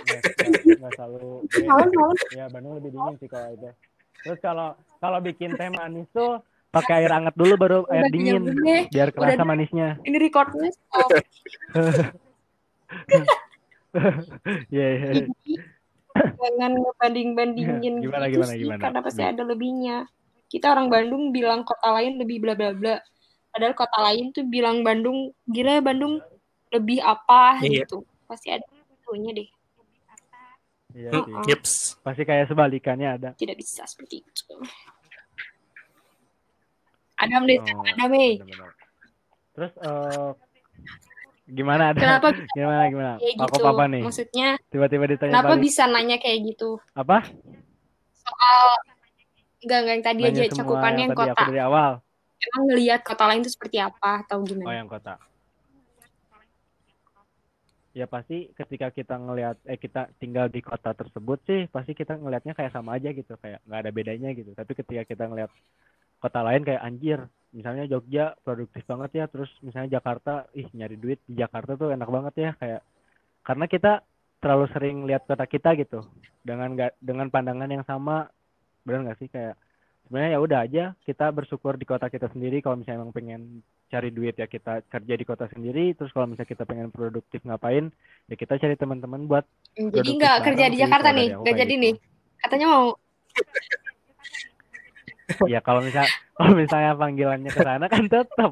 [0.03, 0.23] Nggak-
[0.79, 1.47] nggak- selalu
[2.29, 3.69] ya Bandung lebih dingin sih kalau itu
[4.23, 6.39] terus kalau kalau bikin teh manis tuh
[6.71, 8.43] pakai air hangat dulu baru air udah dingin
[8.87, 9.99] biar kerasa manisnya.
[10.05, 10.71] Ini recordnya
[14.73, 15.09] Iya, iya.
[16.13, 18.81] Jangan ngebanding-bandingin Gimana, gitu gimana, sih, gimana?
[18.81, 19.29] karena pasti Bi.
[19.29, 19.97] ada lebihnya.
[20.45, 23.01] Kita orang Bandung bilang kota lain lebih bla bla bla.
[23.49, 26.21] Padahal kota lain tuh bilang Bandung, gila ya Bandung
[26.69, 27.85] lebih apa Iya.
[27.85, 28.05] gitu.
[28.25, 29.49] Pasti ada itunya deh.
[30.93, 31.33] Iya Hmm, sih.
[31.49, 31.73] Yeps.
[32.01, 33.29] Pasti kayak sebalikannya ada.
[33.33, 34.53] Tidak bisa seperti itu.
[37.15, 38.37] Adam deh, Oh, Adam eh.
[39.53, 40.29] Terus eh,
[41.53, 41.99] gimana ada?
[42.03, 43.11] Kenapa Gimana gimana?
[43.17, 43.65] kayak Aku gitu?
[43.65, 44.01] apa nih?
[44.01, 45.63] Maksudnya, Tiba-tiba ditanya kenapa balik.
[45.63, 46.69] bisa nanya kayak gitu?
[46.93, 47.17] Apa?
[48.17, 48.59] Soal
[49.61, 51.31] enggak enggak yang tadi Nanya aja cakupannya yang yang kota.
[51.33, 51.91] aku dari awal.
[52.43, 54.73] Emang ngelihat kota lain itu seperti apa atau Oh gimana?
[54.73, 55.15] yang kota.
[57.93, 62.57] Ya pasti ketika kita ngelihat eh kita tinggal di kota tersebut sih pasti kita ngelihatnya
[62.57, 64.49] kayak sama aja gitu kayak nggak ada bedanya gitu.
[64.51, 65.53] Tapi ketika kita ngelihat
[66.23, 67.19] kota lain kayak anjir,
[67.51, 72.07] misalnya Jogja produktif banget ya, terus misalnya Jakarta, ih nyari duit di Jakarta tuh enak
[72.07, 72.81] banget ya kayak
[73.43, 73.93] karena kita
[74.39, 76.03] terlalu sering lihat kota kita gitu
[76.43, 78.27] dengan nggak dengan pandangan yang sama
[78.83, 79.55] benar nggak sih kayak
[80.03, 84.11] sebenarnya ya udah aja kita bersyukur di kota kita sendiri kalau misalnya emang pengen cari
[84.11, 87.87] duit ya kita kerja di kota sendiri terus kalau misalnya kita pengen produktif ngapain
[88.27, 91.83] ya kita cari teman-teman buat Jadi nggak kerja di Jakarta nih, nggak jadi gitu.
[91.87, 91.93] nih.
[92.37, 92.85] Katanya mau
[95.45, 96.03] ya kalau misal
[96.37, 98.51] kalau misalnya panggilannya ke sana kan tetap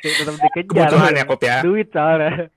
[0.00, 0.88] tetap dikejar.
[0.88, 1.56] Kebutuhan ya, Kop ya.
[1.60, 2.48] duit soalnya.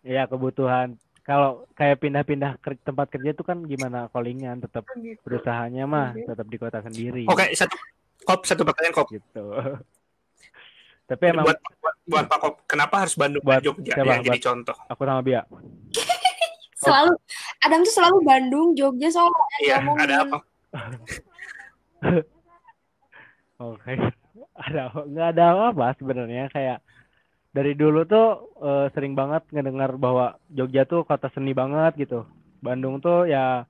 [0.00, 0.96] Ya kebutuhan.
[1.20, 4.58] Kalau kayak pindah-pindah ker- tempat kerja itu kan gimana callingan?
[4.58, 4.82] Tetap
[5.22, 7.28] berusahanya mah tetap di kota sendiri.
[7.28, 7.76] Oke, satu
[8.20, 9.06] Kop, satu pertanyaan Kop.
[9.08, 9.44] gitu.
[11.04, 13.98] Tapi emang Buat, buat, buat Pak Kop, kenapa harus Bandung Buat Jogja?
[13.98, 14.06] siapa?
[14.08, 14.76] yang jadi contoh?
[14.86, 15.42] aku sama Bia
[16.80, 17.12] Selalu
[17.60, 20.00] Adam tuh selalu Bandung, Jogja, Solo yang Iya, ngomongin.
[20.00, 20.36] ada apa?
[23.60, 23.92] Oke,
[24.56, 26.80] ada nggak ada apa sebenarnya kayak
[27.52, 32.24] dari dulu tuh eh, sering banget ngedengar bahwa Jogja tuh kota seni banget gitu.
[32.64, 33.68] Bandung tuh ya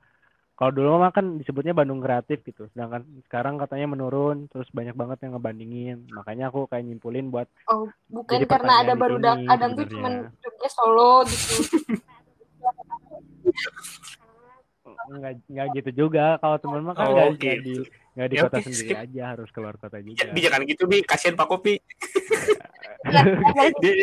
[0.54, 2.70] kalau dulu mah kan disebutnya Bandung kreatif gitu.
[2.70, 5.98] Sedangkan sekarang katanya menurun, terus banyak banget yang ngebandingin.
[6.14, 11.26] Makanya aku kayak nyimpulin buat Oh, bukan karena ada sini Adam tuh cuma Jogja, Solo
[11.26, 11.50] gitu.
[15.10, 16.38] nggak nggak gitu juga.
[16.38, 17.74] Kalau teman mah kan Oh, nggak nggak di
[18.14, 18.96] nggak di Ya, kota sendiri skip.
[18.98, 20.24] aja, harus keluar kota Ya, juga.
[20.30, 20.98] Bi, jangan gitu, Bi.
[21.02, 21.74] Kasihan Pak Kopi.
[23.80, 23.94] dia,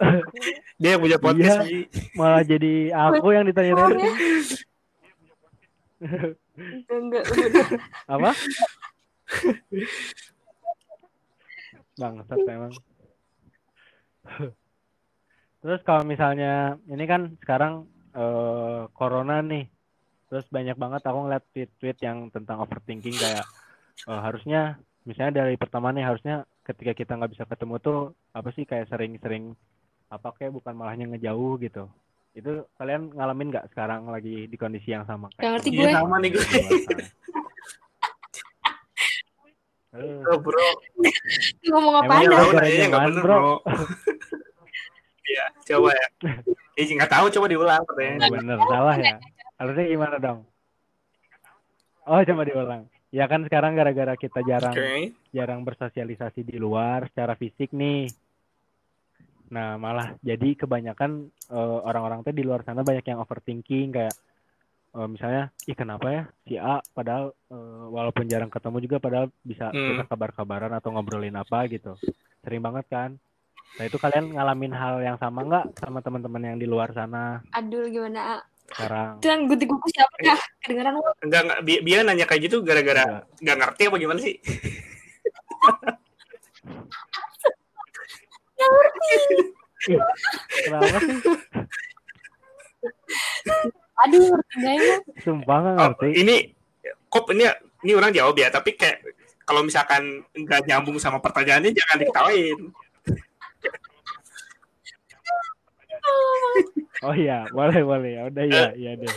[0.80, 1.64] dia yang punya podcast.
[1.64, 1.86] Bi.
[2.16, 4.00] Malah jadi aku yang ditanya terus.
[4.00, 4.12] ya.
[6.90, 7.68] Enggak, enggak,
[8.04, 8.30] apa
[11.96, 12.72] bangsat emang
[15.60, 17.84] Terus kalau misalnya ini kan sekarang
[18.16, 19.68] eh, corona nih,
[20.26, 23.44] terus banyak banget aku ngeliat tweet-tweet yang tentang overthinking kayak
[24.08, 27.98] eh, harusnya misalnya dari pertama nih harusnya ketika kita nggak bisa ketemu tuh
[28.32, 29.52] apa sih kayak sering-sering
[30.08, 31.84] apa kayak bukan malahnya ngejauh gitu.
[32.32, 35.90] Itu kalian ngalamin nggak sekarang lagi di kondisi yang sama Gak ngerti Iya gue.
[35.92, 36.44] sama nih gue.
[39.90, 40.66] Oh, bro.
[41.66, 43.10] Ngomong Emang apaan ya, dah?
[43.10, 43.42] Bro, bro.
[45.30, 46.08] Iya, coba ya.
[46.74, 48.30] Eh, nggak tahu, coba diulang pertanyaannya.
[48.34, 49.14] Bener, salah ya.
[49.60, 50.38] Harusnya gimana dong?
[52.08, 52.82] Oh, coba diulang.
[53.10, 55.14] Ya kan sekarang gara-gara kita jarang Oke.
[55.30, 58.10] jarang bersosialisasi di luar secara fisik nih.
[59.50, 64.14] Nah, malah jadi kebanyakan eh, orang-orang tuh di luar sana banyak yang overthinking kayak
[64.94, 69.74] eh, misalnya, ih kenapa ya si A padahal eh, walaupun jarang ketemu juga padahal bisa
[69.74, 69.94] Hmm.
[69.94, 71.98] kita kabar-kabaran atau ngobrolin apa gitu.
[72.46, 73.18] Sering banget kan?
[73.70, 77.86] Nah, itu kalian ngalamin hal yang sama nggak sama teman-teman yang di luar sana Aduh
[77.86, 78.42] gimana?
[78.66, 79.18] sekarang?
[79.18, 80.40] Itu yang gue gue siapa dah?
[80.62, 81.02] Kedengeran lu.
[81.20, 81.60] Enggak, enggak.
[81.66, 83.22] Bi- Dia nanya kayak gitu gara-gara Enggak.
[83.42, 84.34] nggak ngerti apa gimana sih?
[90.64, 91.18] Kenapa sih?
[94.00, 94.96] Aduh, ngerti gak ya?
[95.20, 96.08] Sumpah nggak Oh, ngerti.
[96.16, 96.36] ini
[97.10, 97.44] kok ini
[97.82, 99.02] ini orang jawab ya, tapi kayak
[99.42, 100.02] kalau misalkan
[100.32, 102.58] nggak nyambung sama pertanyaannya jangan diketawain.
[107.00, 108.10] Oh iya, boleh boleh.
[108.20, 109.08] Ya udah ya, iya deh.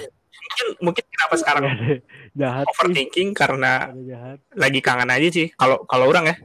[0.44, 2.00] Mungkin mungkin kenapa sekarang Iya deh.
[2.34, 2.66] Jahat.
[2.72, 4.38] Overthinking karena ada jahat.
[4.56, 5.48] lagi kangen aja sih.
[5.54, 6.36] Kalau kalau orang ya.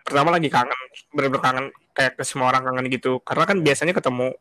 [0.00, 0.80] Pertama lagi kangen,
[1.14, 3.20] bener-bener kangen kayak ke semua orang kangen gitu.
[3.22, 4.34] Karena kan biasanya ketemu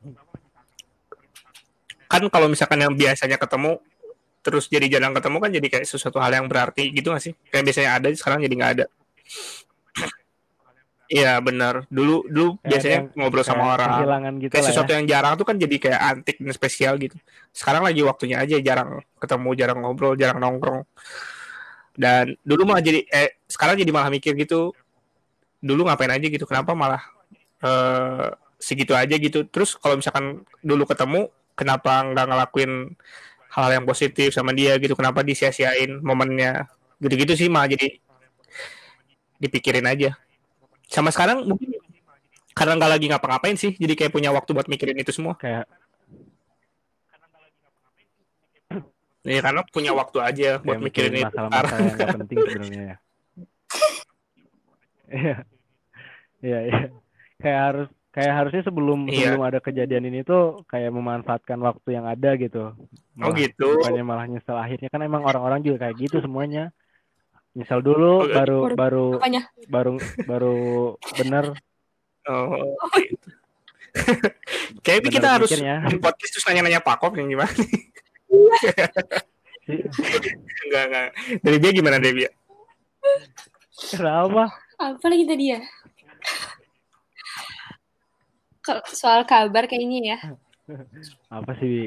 [2.09, 3.77] kan kalau misalkan yang biasanya ketemu
[4.41, 7.37] terus jadi jarang ketemu kan jadi kayak sesuatu hal yang berarti gitu gak sih?
[7.53, 8.85] Kayak biasanya ada sekarang jadi nggak ada.
[11.09, 11.89] Iya benar.
[11.89, 13.89] Dulu dulu Kayak biasanya yang- ngobrol sama Kayak orang.
[13.97, 14.95] Kehilangan gitu Kayak lah sesuatu ya.
[15.01, 17.17] yang jarang tuh kan jadi kayak antik dan spesial gitu.
[17.49, 20.85] Sekarang lagi waktunya aja jarang ketemu, jarang ngobrol, jarang nongkrong.
[21.97, 24.69] Dan dulu malah jadi eh sekarang jadi malah mikir gitu.
[25.59, 26.45] Dulu ngapain aja gitu?
[26.45, 27.01] Kenapa malah
[27.59, 28.29] eh
[28.61, 29.49] segitu aja gitu?
[29.49, 31.25] Terus kalau misalkan dulu ketemu,
[31.57, 32.71] kenapa nggak ngelakuin
[33.49, 34.93] hal-hal yang positif sama dia gitu?
[34.93, 36.69] Kenapa disia-siain momennya?
[37.01, 37.97] Gitu-gitu sih malah jadi
[39.41, 40.13] dipikirin aja.
[40.89, 41.69] Sama sekarang mungkin
[42.51, 45.37] karena nggak lagi ngapa-ngapain sih, jadi kayak punya waktu buat mikirin itu semua.
[45.37, 45.69] Kayak
[49.19, 51.27] Ya karena punya waktu aja kayak buat mikirin itu.
[51.27, 52.97] masalah-masalah yang nggak penting sebenarnya ya.
[55.09, 55.35] Iya.
[56.39, 56.79] Iya, iya.
[57.41, 59.33] Kayak harus kayak harusnya sebelum Iya.
[59.33, 62.71] sebelum ada kejadian ini tuh kayak memanfaatkan waktu yang ada gitu.
[62.71, 62.77] Oh
[63.17, 63.67] Malah- gitu.
[63.81, 66.69] Bukannya malah nyesel akhirnya kan emang orang-orang juga kayak gitu semuanya.
[67.57, 69.41] Nyesel dulu Oh, baru baru- baru Apanya?
[69.67, 70.55] baru baru
[71.17, 71.45] bener
[72.29, 72.61] Oh.
[72.99, 73.29] gitu.
[74.85, 77.49] Kayaknya bener kita harus bikin podcast terus nanya-nanya Pak Kop yang gimana?
[80.65, 81.07] enggak, enggak.
[81.41, 82.13] Dari dia gimana dia?
[82.13, 82.29] Bia?
[83.89, 84.53] Kenapa?
[84.77, 85.59] Apa lagi tadi ya?
[88.61, 90.17] Kalau soal kabar kayaknya ya.
[91.33, 91.65] Apa sih?
[91.65, 91.83] Bi?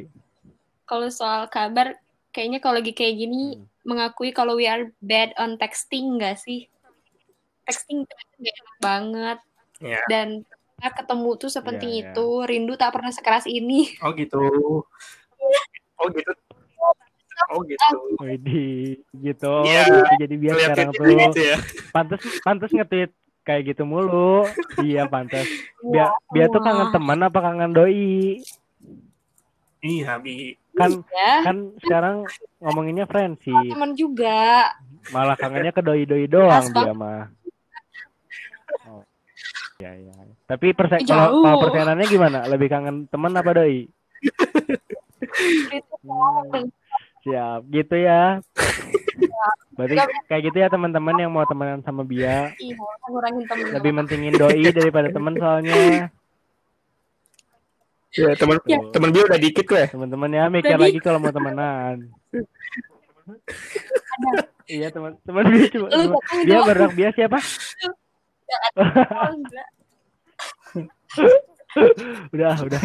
[0.82, 2.01] Kalau soal kabar
[2.32, 3.68] kayaknya kalau lagi kayak gini Hmm.
[3.84, 6.66] mengakui kalau we are bad on texting enggak sih?
[7.62, 9.38] Texting tuh nggak enak banget
[9.78, 10.00] Ya.
[10.06, 10.42] dan
[10.82, 12.10] ketemu tuh sepenting Iya, iya.
[12.10, 12.26] itu.
[12.42, 13.86] Rindu tak pernah sekeras ini.
[14.00, 14.38] Oh gitu.
[15.94, 16.32] Oh gitu.
[17.50, 17.96] Oh gitu.
[18.18, 19.54] Widih, gitu.
[19.62, 19.82] Iya.
[19.84, 19.98] gitu.
[20.18, 21.56] Jadi biar sekarang kayak tuh gitu ya.
[21.90, 23.10] pantas pantas nge-tweet
[23.42, 24.46] kayak gitu mulu.
[24.78, 25.46] Iya, pantas.
[25.82, 28.38] Biar biar tuh kangen teman apa kangen doi?
[29.82, 30.54] Iya, Bi.
[30.78, 32.16] Kan Ya, kan sekarang
[32.62, 33.52] ngomonginnya friendship.
[33.52, 34.70] teman juga.
[35.10, 37.28] Malah kangennya ke doi-doi doang dia mah.
[38.86, 39.02] Oh.
[39.82, 40.14] Iya, iya.
[40.46, 42.46] Tapi perse kalau kalau persenannya gimana?
[42.46, 43.90] Lebih kangen teman apa doi?
[46.06, 46.70] Hmm,
[47.26, 48.38] siap, gitu ya.
[49.74, 49.94] Berarti
[50.30, 52.54] kayak gitu ya teman-teman yang mau temenan sama Bia.
[52.54, 52.78] Iya,
[53.10, 53.66] ngurangin temen.
[53.74, 56.08] Lebih mentingin doi daripada teman soalnya.
[58.12, 58.76] Ya, teman Ya.
[58.92, 59.88] teman Bi udah dikit kok ya.
[59.88, 62.12] Teman-teman ya mikir Tadi- lagi kalau mau temenan.
[64.66, 65.88] iya teman teman Bia cuma
[66.44, 67.38] dia berdak Bia siapa?
[68.76, 69.68] Oh, enggak.
[72.36, 72.82] udah, udah,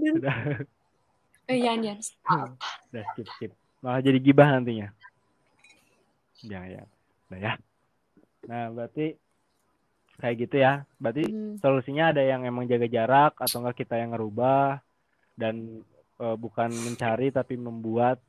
[0.00, 0.36] udah,
[1.50, 1.94] Oh, iya, iya.
[1.98, 3.52] udah skip skip.
[3.82, 4.90] Malah jadi gibah nantinya.
[6.42, 6.82] Ya ya,
[7.30, 7.52] udah ya.
[8.46, 9.14] Nah berarti
[10.20, 10.84] kayak gitu ya.
[10.96, 11.56] Berarti Hmm.
[11.58, 14.78] solusinya ada yang emang jaga jarak atau enggak kita yang ngerubah
[15.34, 15.80] dan
[16.20, 18.20] eh, bukan mencari tapi membuat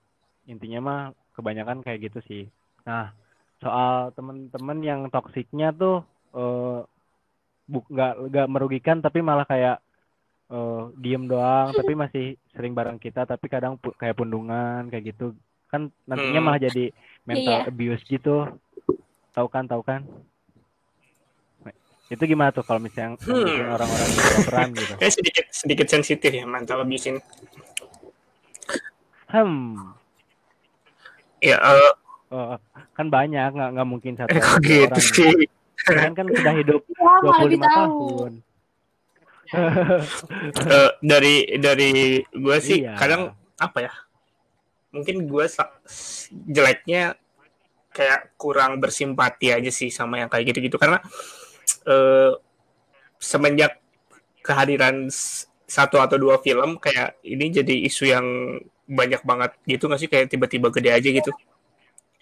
[0.47, 1.01] intinya mah
[1.35, 2.43] kebanyakan kayak gitu sih.
[2.87, 3.11] Nah
[3.59, 6.01] soal temen-temen yang toksiknya tuh
[6.33, 6.79] eh,
[7.67, 9.83] bu- nggak nggak merugikan tapi malah kayak
[10.49, 15.35] eh, diem doang tapi masih sering bareng kita tapi kadang pu- kayak pundungan kayak gitu
[15.67, 16.47] kan nantinya Hmm.
[16.47, 16.91] malah jadi
[17.23, 17.67] mental Iya.
[17.67, 18.47] abuse gitu
[19.31, 20.03] tahu kan tahu kan
[22.11, 23.71] itu gimana tuh kalau misalnya Hmm.
[23.71, 27.21] orang-orang baperan gitu Kayak sedikit sedikit sensitif ya mental abuse ini.
[29.31, 29.95] hmm
[31.41, 31.93] Ya, eh,
[32.29, 32.53] oh,
[32.93, 35.31] kan banyak nggak nggak mungkin satu eh, kok dua gitu orang sih?
[35.81, 37.73] kan kan sudah hidup Lama lebih 25 tahu.
[37.73, 38.33] tahun
[39.51, 41.91] Eh, dari dari
[42.23, 42.95] gue sih Iya.
[42.95, 43.91] kadang apa ya?
[44.95, 45.45] Mungkin gue
[46.47, 47.19] jeleknya
[47.91, 51.03] kayak kurang bersimpati aja sih sama yang kayak gitu-gitu karena
[51.83, 52.31] eh,
[53.17, 53.77] semenjak
[54.39, 55.07] kehadiran
[55.63, 58.25] satu atau dua film kayak ini jadi isu yang
[58.83, 61.31] banyak banget gitu nggak sih kayak tiba-tiba gede aja gitu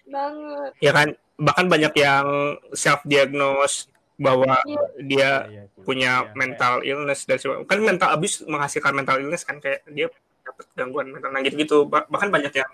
[0.05, 0.71] Banget.
[0.77, 2.27] ya kan bahkan banyak yang
[2.73, 4.83] self diagnose bahwa Iya.
[4.99, 5.81] dia Iya sih.
[5.81, 7.65] punya Iya, mental illness dan sebagainya.
[7.65, 12.05] kan mental abuse menghasilkan mental illness kan kayak dia dapat gangguan mental nah gitu-gitu Bah-
[12.05, 12.69] bahkan banyak yang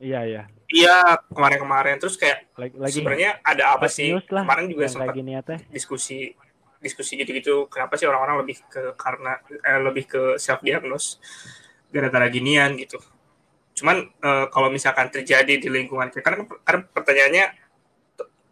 [0.00, 0.42] iya iya.
[0.66, 1.96] Iya kemarin-kemarin.
[2.02, 4.10] Terus kayak lagi lagi sebenarnya ada apa sih?
[4.12, 6.34] lah kemarin juga sempat ya diskusi
[6.82, 7.70] diskusi gitu-gitu.
[7.70, 11.22] Kenapa sih orang-orang lebih ke karena eh, lebih ke self diagnose
[11.94, 12.98] gara-gara ginian gitu.
[13.78, 17.46] Cuman eh, kalau misalkan terjadi di lingkungan kita karena, karena pertanyaannya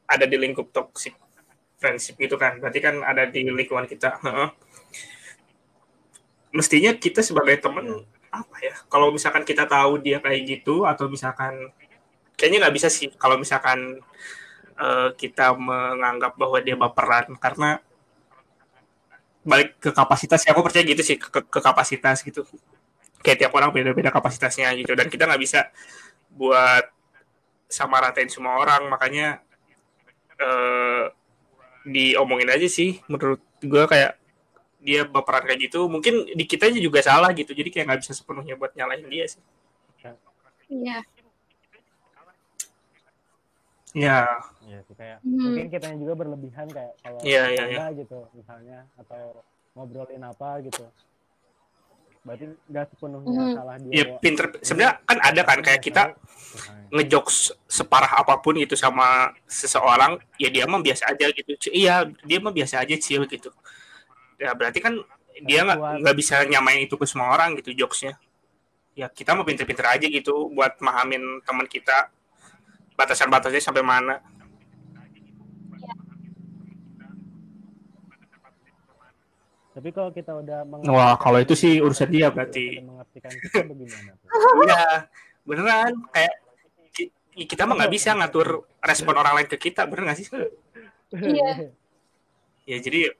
[0.05, 1.19] ada di lingkup toxic
[1.83, 2.63] friendship gitu kan.
[2.63, 4.23] Berarti kan ada di lingkungan kita.
[4.23, 4.51] Heeh.
[6.55, 8.07] mestinya kita sebagai teman
[8.42, 11.70] apa ya kalau misalkan kita tahu dia kayak gitu atau misalkan
[12.35, 14.03] kayaknya nggak bisa sih kalau misalkan
[14.79, 17.79] eh, kita menganggap bahwa dia baperan karena
[19.44, 22.49] balik ke kapasitas ya aku percaya gitu sih ke, ke kapasitas gitu.
[23.20, 25.68] Kayak tiap orang beda-beda kapasitasnya gitu dan kita nggak bisa
[26.33, 26.88] buat
[27.68, 29.40] sama ratain semua orang makanya
[30.40, 31.09] eh,
[31.85, 34.16] diomongin aja sih menurut gue kayak
[34.85, 38.55] dia baperan kayak gitu mungkin di kita juga salah gitu jadi kayak nggak bisa sepenuhnya
[38.55, 39.40] buat nyalahin dia sih
[40.66, 40.99] Iya.
[43.94, 44.20] ya
[44.64, 45.38] Iya sih kayak Hmm.
[45.44, 49.23] mungkin kitanya juga berlebihan kayak kalau Iya, iya, bercanda gitu misalnya atau
[49.73, 50.85] ngobrolin apa gitu.
[52.25, 53.55] Berarti nggak sepenuhnya Hmm.
[53.55, 53.92] salah dia.
[53.92, 56.88] ya bahwa pinter sebenarnya kan ada kan kayak kita misalnya.
[56.90, 57.37] ngejokes
[57.68, 59.07] separah apa pun gitu sama
[59.47, 63.53] seseorang ya dia mah biasa aja gitu iya dia mah biasa aja chill gitu
[64.38, 64.94] ya berarti kan
[65.42, 68.14] dia nggak nggak bisa nyamain itu ke semua orang gitu jokesnya.
[68.94, 72.11] Ya kita mau pinter-pinter aja gitu buat mahamin teman kita.
[72.94, 74.23] Batasan-batasnya sampai mana.
[79.75, 82.79] Tapi kalau kita udah Wah, kalau itu sih urusan dia berarti.
[83.11, 83.29] kita
[83.66, 84.14] bagaimana
[84.62, 84.83] iya
[85.51, 85.92] beneran.
[86.14, 86.35] Kayak
[86.94, 87.11] ki-
[87.51, 90.27] kita mah nggak bisa ngatur respon orang lain ke kita bener nggak sih?
[91.11, 91.75] Iya.
[92.70, 93.12] ya jadi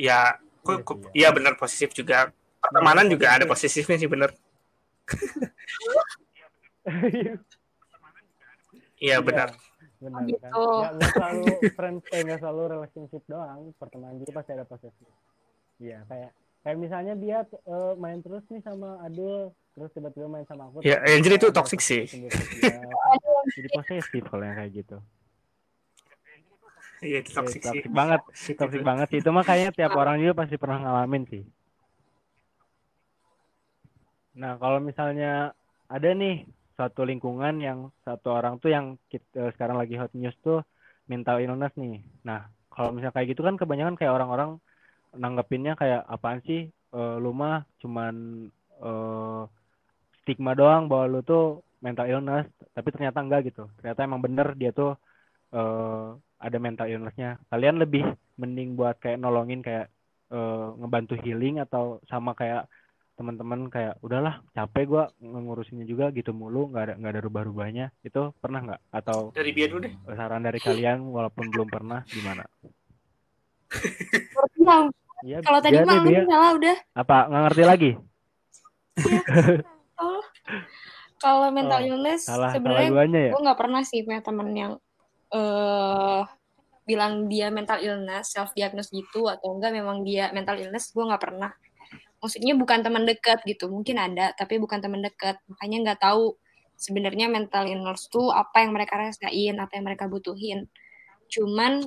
[0.00, 2.32] ya kok, Iya kok iya bener posesif juga
[2.64, 4.32] pertemanan juga ada posesifnya sih bener
[9.04, 9.52] iya benar
[10.00, 10.40] Benar Gitu.
[10.40, 10.52] kan.
[10.56, 11.44] Ya nggak selalu
[11.76, 15.08] friends, eh nggak selalu relationship doang, pertemanan juga pasti ada posesif.
[15.76, 16.30] Iya kayak
[16.64, 20.80] kayak misalnya dia eh, main terus nih sama Adul, terus tiba-tiba main sama aku.
[20.80, 22.08] Ya, terus Angel itu toxic sih.
[23.56, 24.96] Jadi posesif kalau yang kayak gitu.
[27.06, 28.20] Iya itu Iya, toxic sih toxic banget,
[28.58, 29.18] Toxic banget sih.
[29.22, 31.42] Itu mah kayaknya tiap orang juga pasti pernah ngalamin sih.
[34.40, 35.52] Nah, kalau misalnya
[35.90, 36.46] ada nih
[36.78, 40.62] satu lingkungan yang satu orang tuh yang kita, sekarang lagi hot news tuh
[41.10, 42.00] mental illness nih.
[42.28, 44.50] Nah, kalau misalnya kayak gitu kan kebanyakan kayak orang-orang
[45.16, 46.60] nanggepinnya kayak apaan sih?
[46.94, 48.14] Eh, lu mah cuman
[48.84, 49.42] eh,
[50.22, 51.44] stigma doang bahwa lu tuh
[51.84, 53.66] mental illness, tapi ternyata enggak gitu.
[53.80, 54.94] Ternyata emang bener dia tuh
[55.54, 56.08] eh,
[56.40, 57.36] ada mental illness-nya.
[57.52, 58.04] Kalian lebih
[58.40, 59.92] mending buat kayak nolongin kayak
[60.32, 62.64] eh, ngebantu healing atau sama kayak
[63.20, 67.86] teman-teman kayak udahlah capek gua ngurusinnya juga gitu mulu nggak ada nggak ada rubah-rubahnya.
[68.00, 68.80] Itu pernah nggak?
[68.88, 69.92] Atau dari biar dulu deh.
[70.16, 72.48] saran dari kalian walaupun belum pernah gimana?
[75.20, 76.76] Iya, kalau tadi biar mah salah udah.
[76.96, 77.90] apa nggak ngerti lagi?
[80.00, 80.24] Oh.
[81.20, 83.30] Kalau mental Oh, illness sebenarnya ya?
[83.36, 84.72] gue nggak pernah sih punya temen yang
[85.30, 86.20] eh
[86.90, 91.22] bilang dia mental illness, self diagnose gitu atau enggak memang dia mental illness, gue nggak
[91.22, 91.54] pernah.
[92.20, 96.34] Maksudnya bukan teman dekat gitu, mungkin ada tapi bukan teman dekat, makanya nggak tahu
[96.80, 100.66] sebenarnya mental illness tuh apa yang mereka rasain, apa yang mereka butuhin.
[101.30, 101.84] Cuman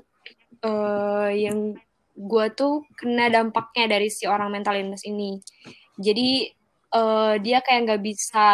[0.64, 1.76] eh yang
[2.14, 5.42] gue tuh kena dampaknya dari si orang mental illness ini.
[5.98, 6.50] Jadi
[6.94, 8.48] eh dia kayak nggak bisa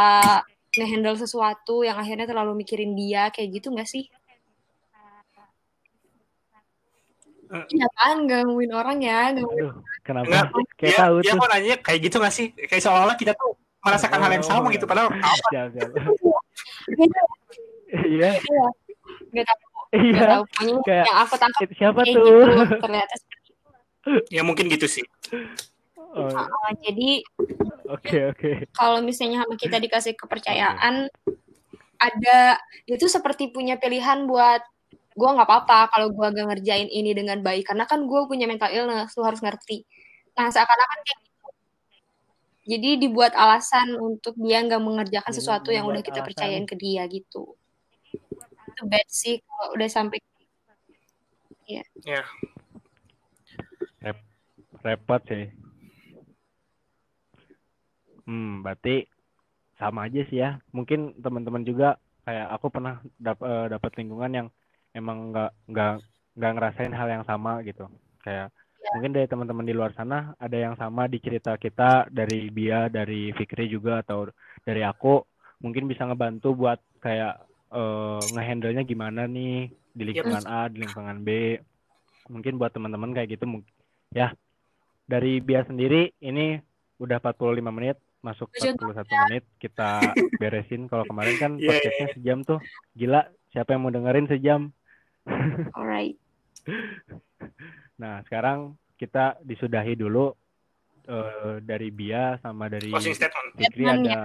[0.69, 4.07] ngehandle sesuatu yang akhirnya terlalu mikirin dia kayak gitu nggak sih?
[7.49, 9.31] Iya kan, gangguin orang ya.
[9.31, 9.57] Gangguin.
[9.59, 10.25] Aduh, kenapa?
[10.27, 10.45] Enggak,
[10.75, 11.39] Kayak dia, tahu dia tuh.
[11.39, 12.47] kok nanya kayak gitu gak sih?
[12.53, 14.85] Kayak seolah-olah kita tuh merasakan hal yang sama Oh, gitu.
[14.85, 15.29] Padahal apa?
[15.49, 15.89] Siap, siap.
[16.89, 17.21] Beda,
[18.07, 18.65] Iya, Iya.
[19.31, 19.59] Gak tahu,
[19.95, 20.13] iya.
[20.15, 20.43] gak tahu.
[20.45, 22.05] Pokoknya Kayak- yang aku tangkap Itu Siapa tuh?
[22.05, 22.31] gitu.
[22.83, 23.67] Ternyata seperti itu.
[24.29, 25.05] Ya mungkin gitu sih.
[25.97, 27.21] Oh, Uh, jadi
[27.87, 28.65] Oke, oke.
[28.71, 31.05] kalau misalnya sama kita dikasih kepercayaan,
[31.95, 32.39] ada
[32.85, 34.61] itu seperti punya pilihan buat
[35.19, 38.71] gue nggak apa-apa kalau gue gak ngerjain ini dengan baik karena kan gue punya mental
[38.71, 39.83] illness lu harus ngerti
[40.39, 41.47] nah seakan-akan kayak gitu
[42.69, 46.27] jadi dibuat alasan untuk dia nggak mengerjakan Jadi sesuatu yang udah kita alasan.
[46.31, 47.59] percayain ke dia gitu
[48.71, 50.23] itu bad sih kalau udah sampai
[51.69, 52.25] Ya.
[54.81, 55.53] Repot sih.
[58.25, 59.05] Hmm, berarti
[59.77, 60.57] sama aja sih ya.
[60.73, 64.47] Mungkin teman-teman juga kayak aku pernah dap eh, dapat lingkungan yang
[64.91, 65.93] emang nggak nggak
[66.35, 67.85] nggak ngerasain hal yang sama gitu.
[68.21, 68.49] Kayak
[68.95, 73.29] mungkin dari teman-teman di luar sana ada yang sama di cerita kita dari Bia, dari
[73.31, 74.31] Fikri juga atau
[74.63, 75.21] dari aku
[75.59, 77.35] mungkin bisa ngebantu buat kayak
[77.69, 81.59] eh, ngehandle-nya gimana nih di lingkungan A, di lingkungan B.
[82.29, 83.67] Mungkin buat teman-teman kayak gitu mung-
[84.09, 84.33] ya.
[85.09, 86.61] Dari Bia sendiri ini
[87.01, 90.85] udah 45 menit, masuk Tujuh 41 menit kita beresin.
[90.85, 92.59] Kalau kemarin kan Iya, iya, podcastnya sejam tuh.
[92.93, 94.69] Gila, siapa yang mau dengerin sejam?
[95.73, 96.15] Alright
[97.99, 100.31] Nah, sekarang kita disudahi dulu
[101.03, 103.47] eh, dari Bia sama dari Closing statement.
[103.57, 104.19] Fikri Statement ada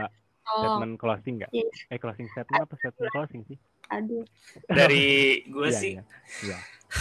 [0.46, 1.50] oh statement closing nggak?
[1.50, 1.66] Iya.
[1.90, 3.59] Eh closing statement apa statement closing sih?
[3.90, 4.24] aduh
[4.70, 5.07] Dari
[5.44, 6.02] gue Iya, sih, iya.
[6.40, 6.59] Iya.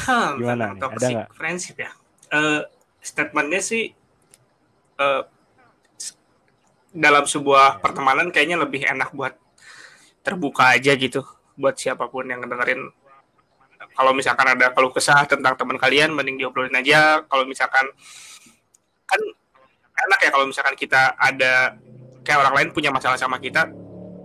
[0.10, 0.82] hmm, Gimana nih?
[0.82, 1.30] Ada nggak?
[1.34, 1.92] friendship ya.
[2.32, 2.62] Eh,
[3.00, 3.84] statementnya sih
[4.98, 5.22] eh,
[5.94, 6.18] s-
[6.90, 9.38] dalam sebuah pertemanan kayaknya lebih enak buat
[10.24, 11.22] terbuka aja gitu
[11.54, 12.90] buat siapa pun yang ngedengerin.
[13.94, 17.22] Kalau misalkan ada keluh kesah tentang teman kalian, mending diobrolin aja.
[17.30, 17.86] Kalau misalkan
[19.06, 19.20] kan
[19.94, 21.78] enak ya kalau misalkan kita ada
[22.26, 23.70] kayak orang lain punya masalah sama kita,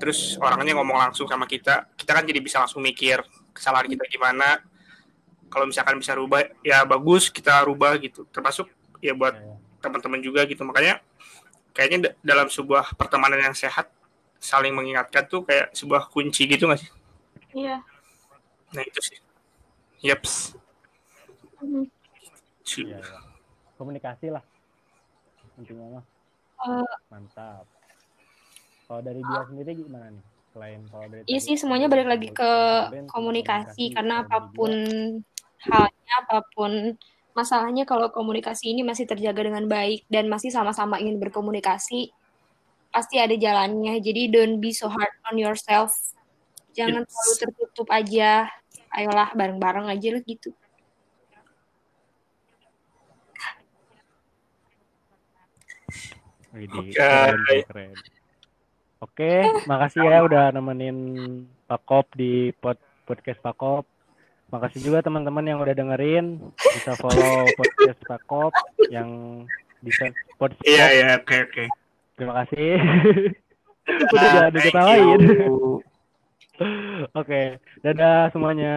[0.00, 3.20] terus orangnya ngomong langsung sama kita, kita kan jadi bisa langsung mikir
[3.52, 4.62] kesalahan kita gimana.
[5.48, 8.28] Kalau misalkan bisa rubah, ya bagus kita rubah gitu.
[8.28, 8.68] Termasuk
[9.00, 9.32] ya buat
[9.80, 10.60] teman-teman juga gitu.
[10.64, 11.00] Makanya
[11.72, 13.88] kayaknya da- dalam sebuah pertemanan yang sehat,
[14.38, 16.90] saling mengingatkan tuh kayak sebuah kunci gitu nggak sih?
[17.56, 17.80] iya
[18.72, 19.18] Nah itu sih.
[19.98, 20.16] Iya,
[22.78, 23.00] iya.
[23.74, 24.44] Komunikasi lah.
[25.58, 26.04] Intinya mah.
[26.66, 27.66] Eh, Mantap.
[28.88, 30.24] Kalau dari Bia sendiri gimana nih?
[30.54, 34.72] Selain kalau dari Iya sih semuanya balik lagi ke kemarin, komunikasi karena apa pun
[35.58, 36.96] halnya apa pun
[37.36, 42.10] masalahnya kalau komunikasi ini masih terjaga dengan baik dan masih sama-sama ingin berkomunikasi
[42.88, 44.00] pasti ada jalannya.
[44.00, 45.92] Jadi don't be so hard on yourself.
[46.72, 47.10] Jangan Yes.
[47.12, 48.48] terlalu tertutup aja.
[48.98, 50.50] Ayolah bareng-bareng aja lah gitu.
[56.50, 56.90] Oke.
[56.90, 57.94] tuh, keren.
[58.98, 60.98] Oke, makasih ya udah nemenin
[61.70, 62.74] Pak Kop di pod
[63.06, 63.86] podcast Pak Kop.
[64.50, 66.42] Makasih juga teman-teman yang udah dengerin.
[66.58, 68.50] Bisa follow podcast Pak Kop
[68.90, 69.44] yang
[69.78, 70.90] bisa podcast Iya Kop.
[70.98, 71.64] iya oke oke.
[72.18, 72.70] Terima kasih.
[73.86, 75.20] udah jangan Thank diketawain.
[77.14, 78.74] Oke, dadah semuanya.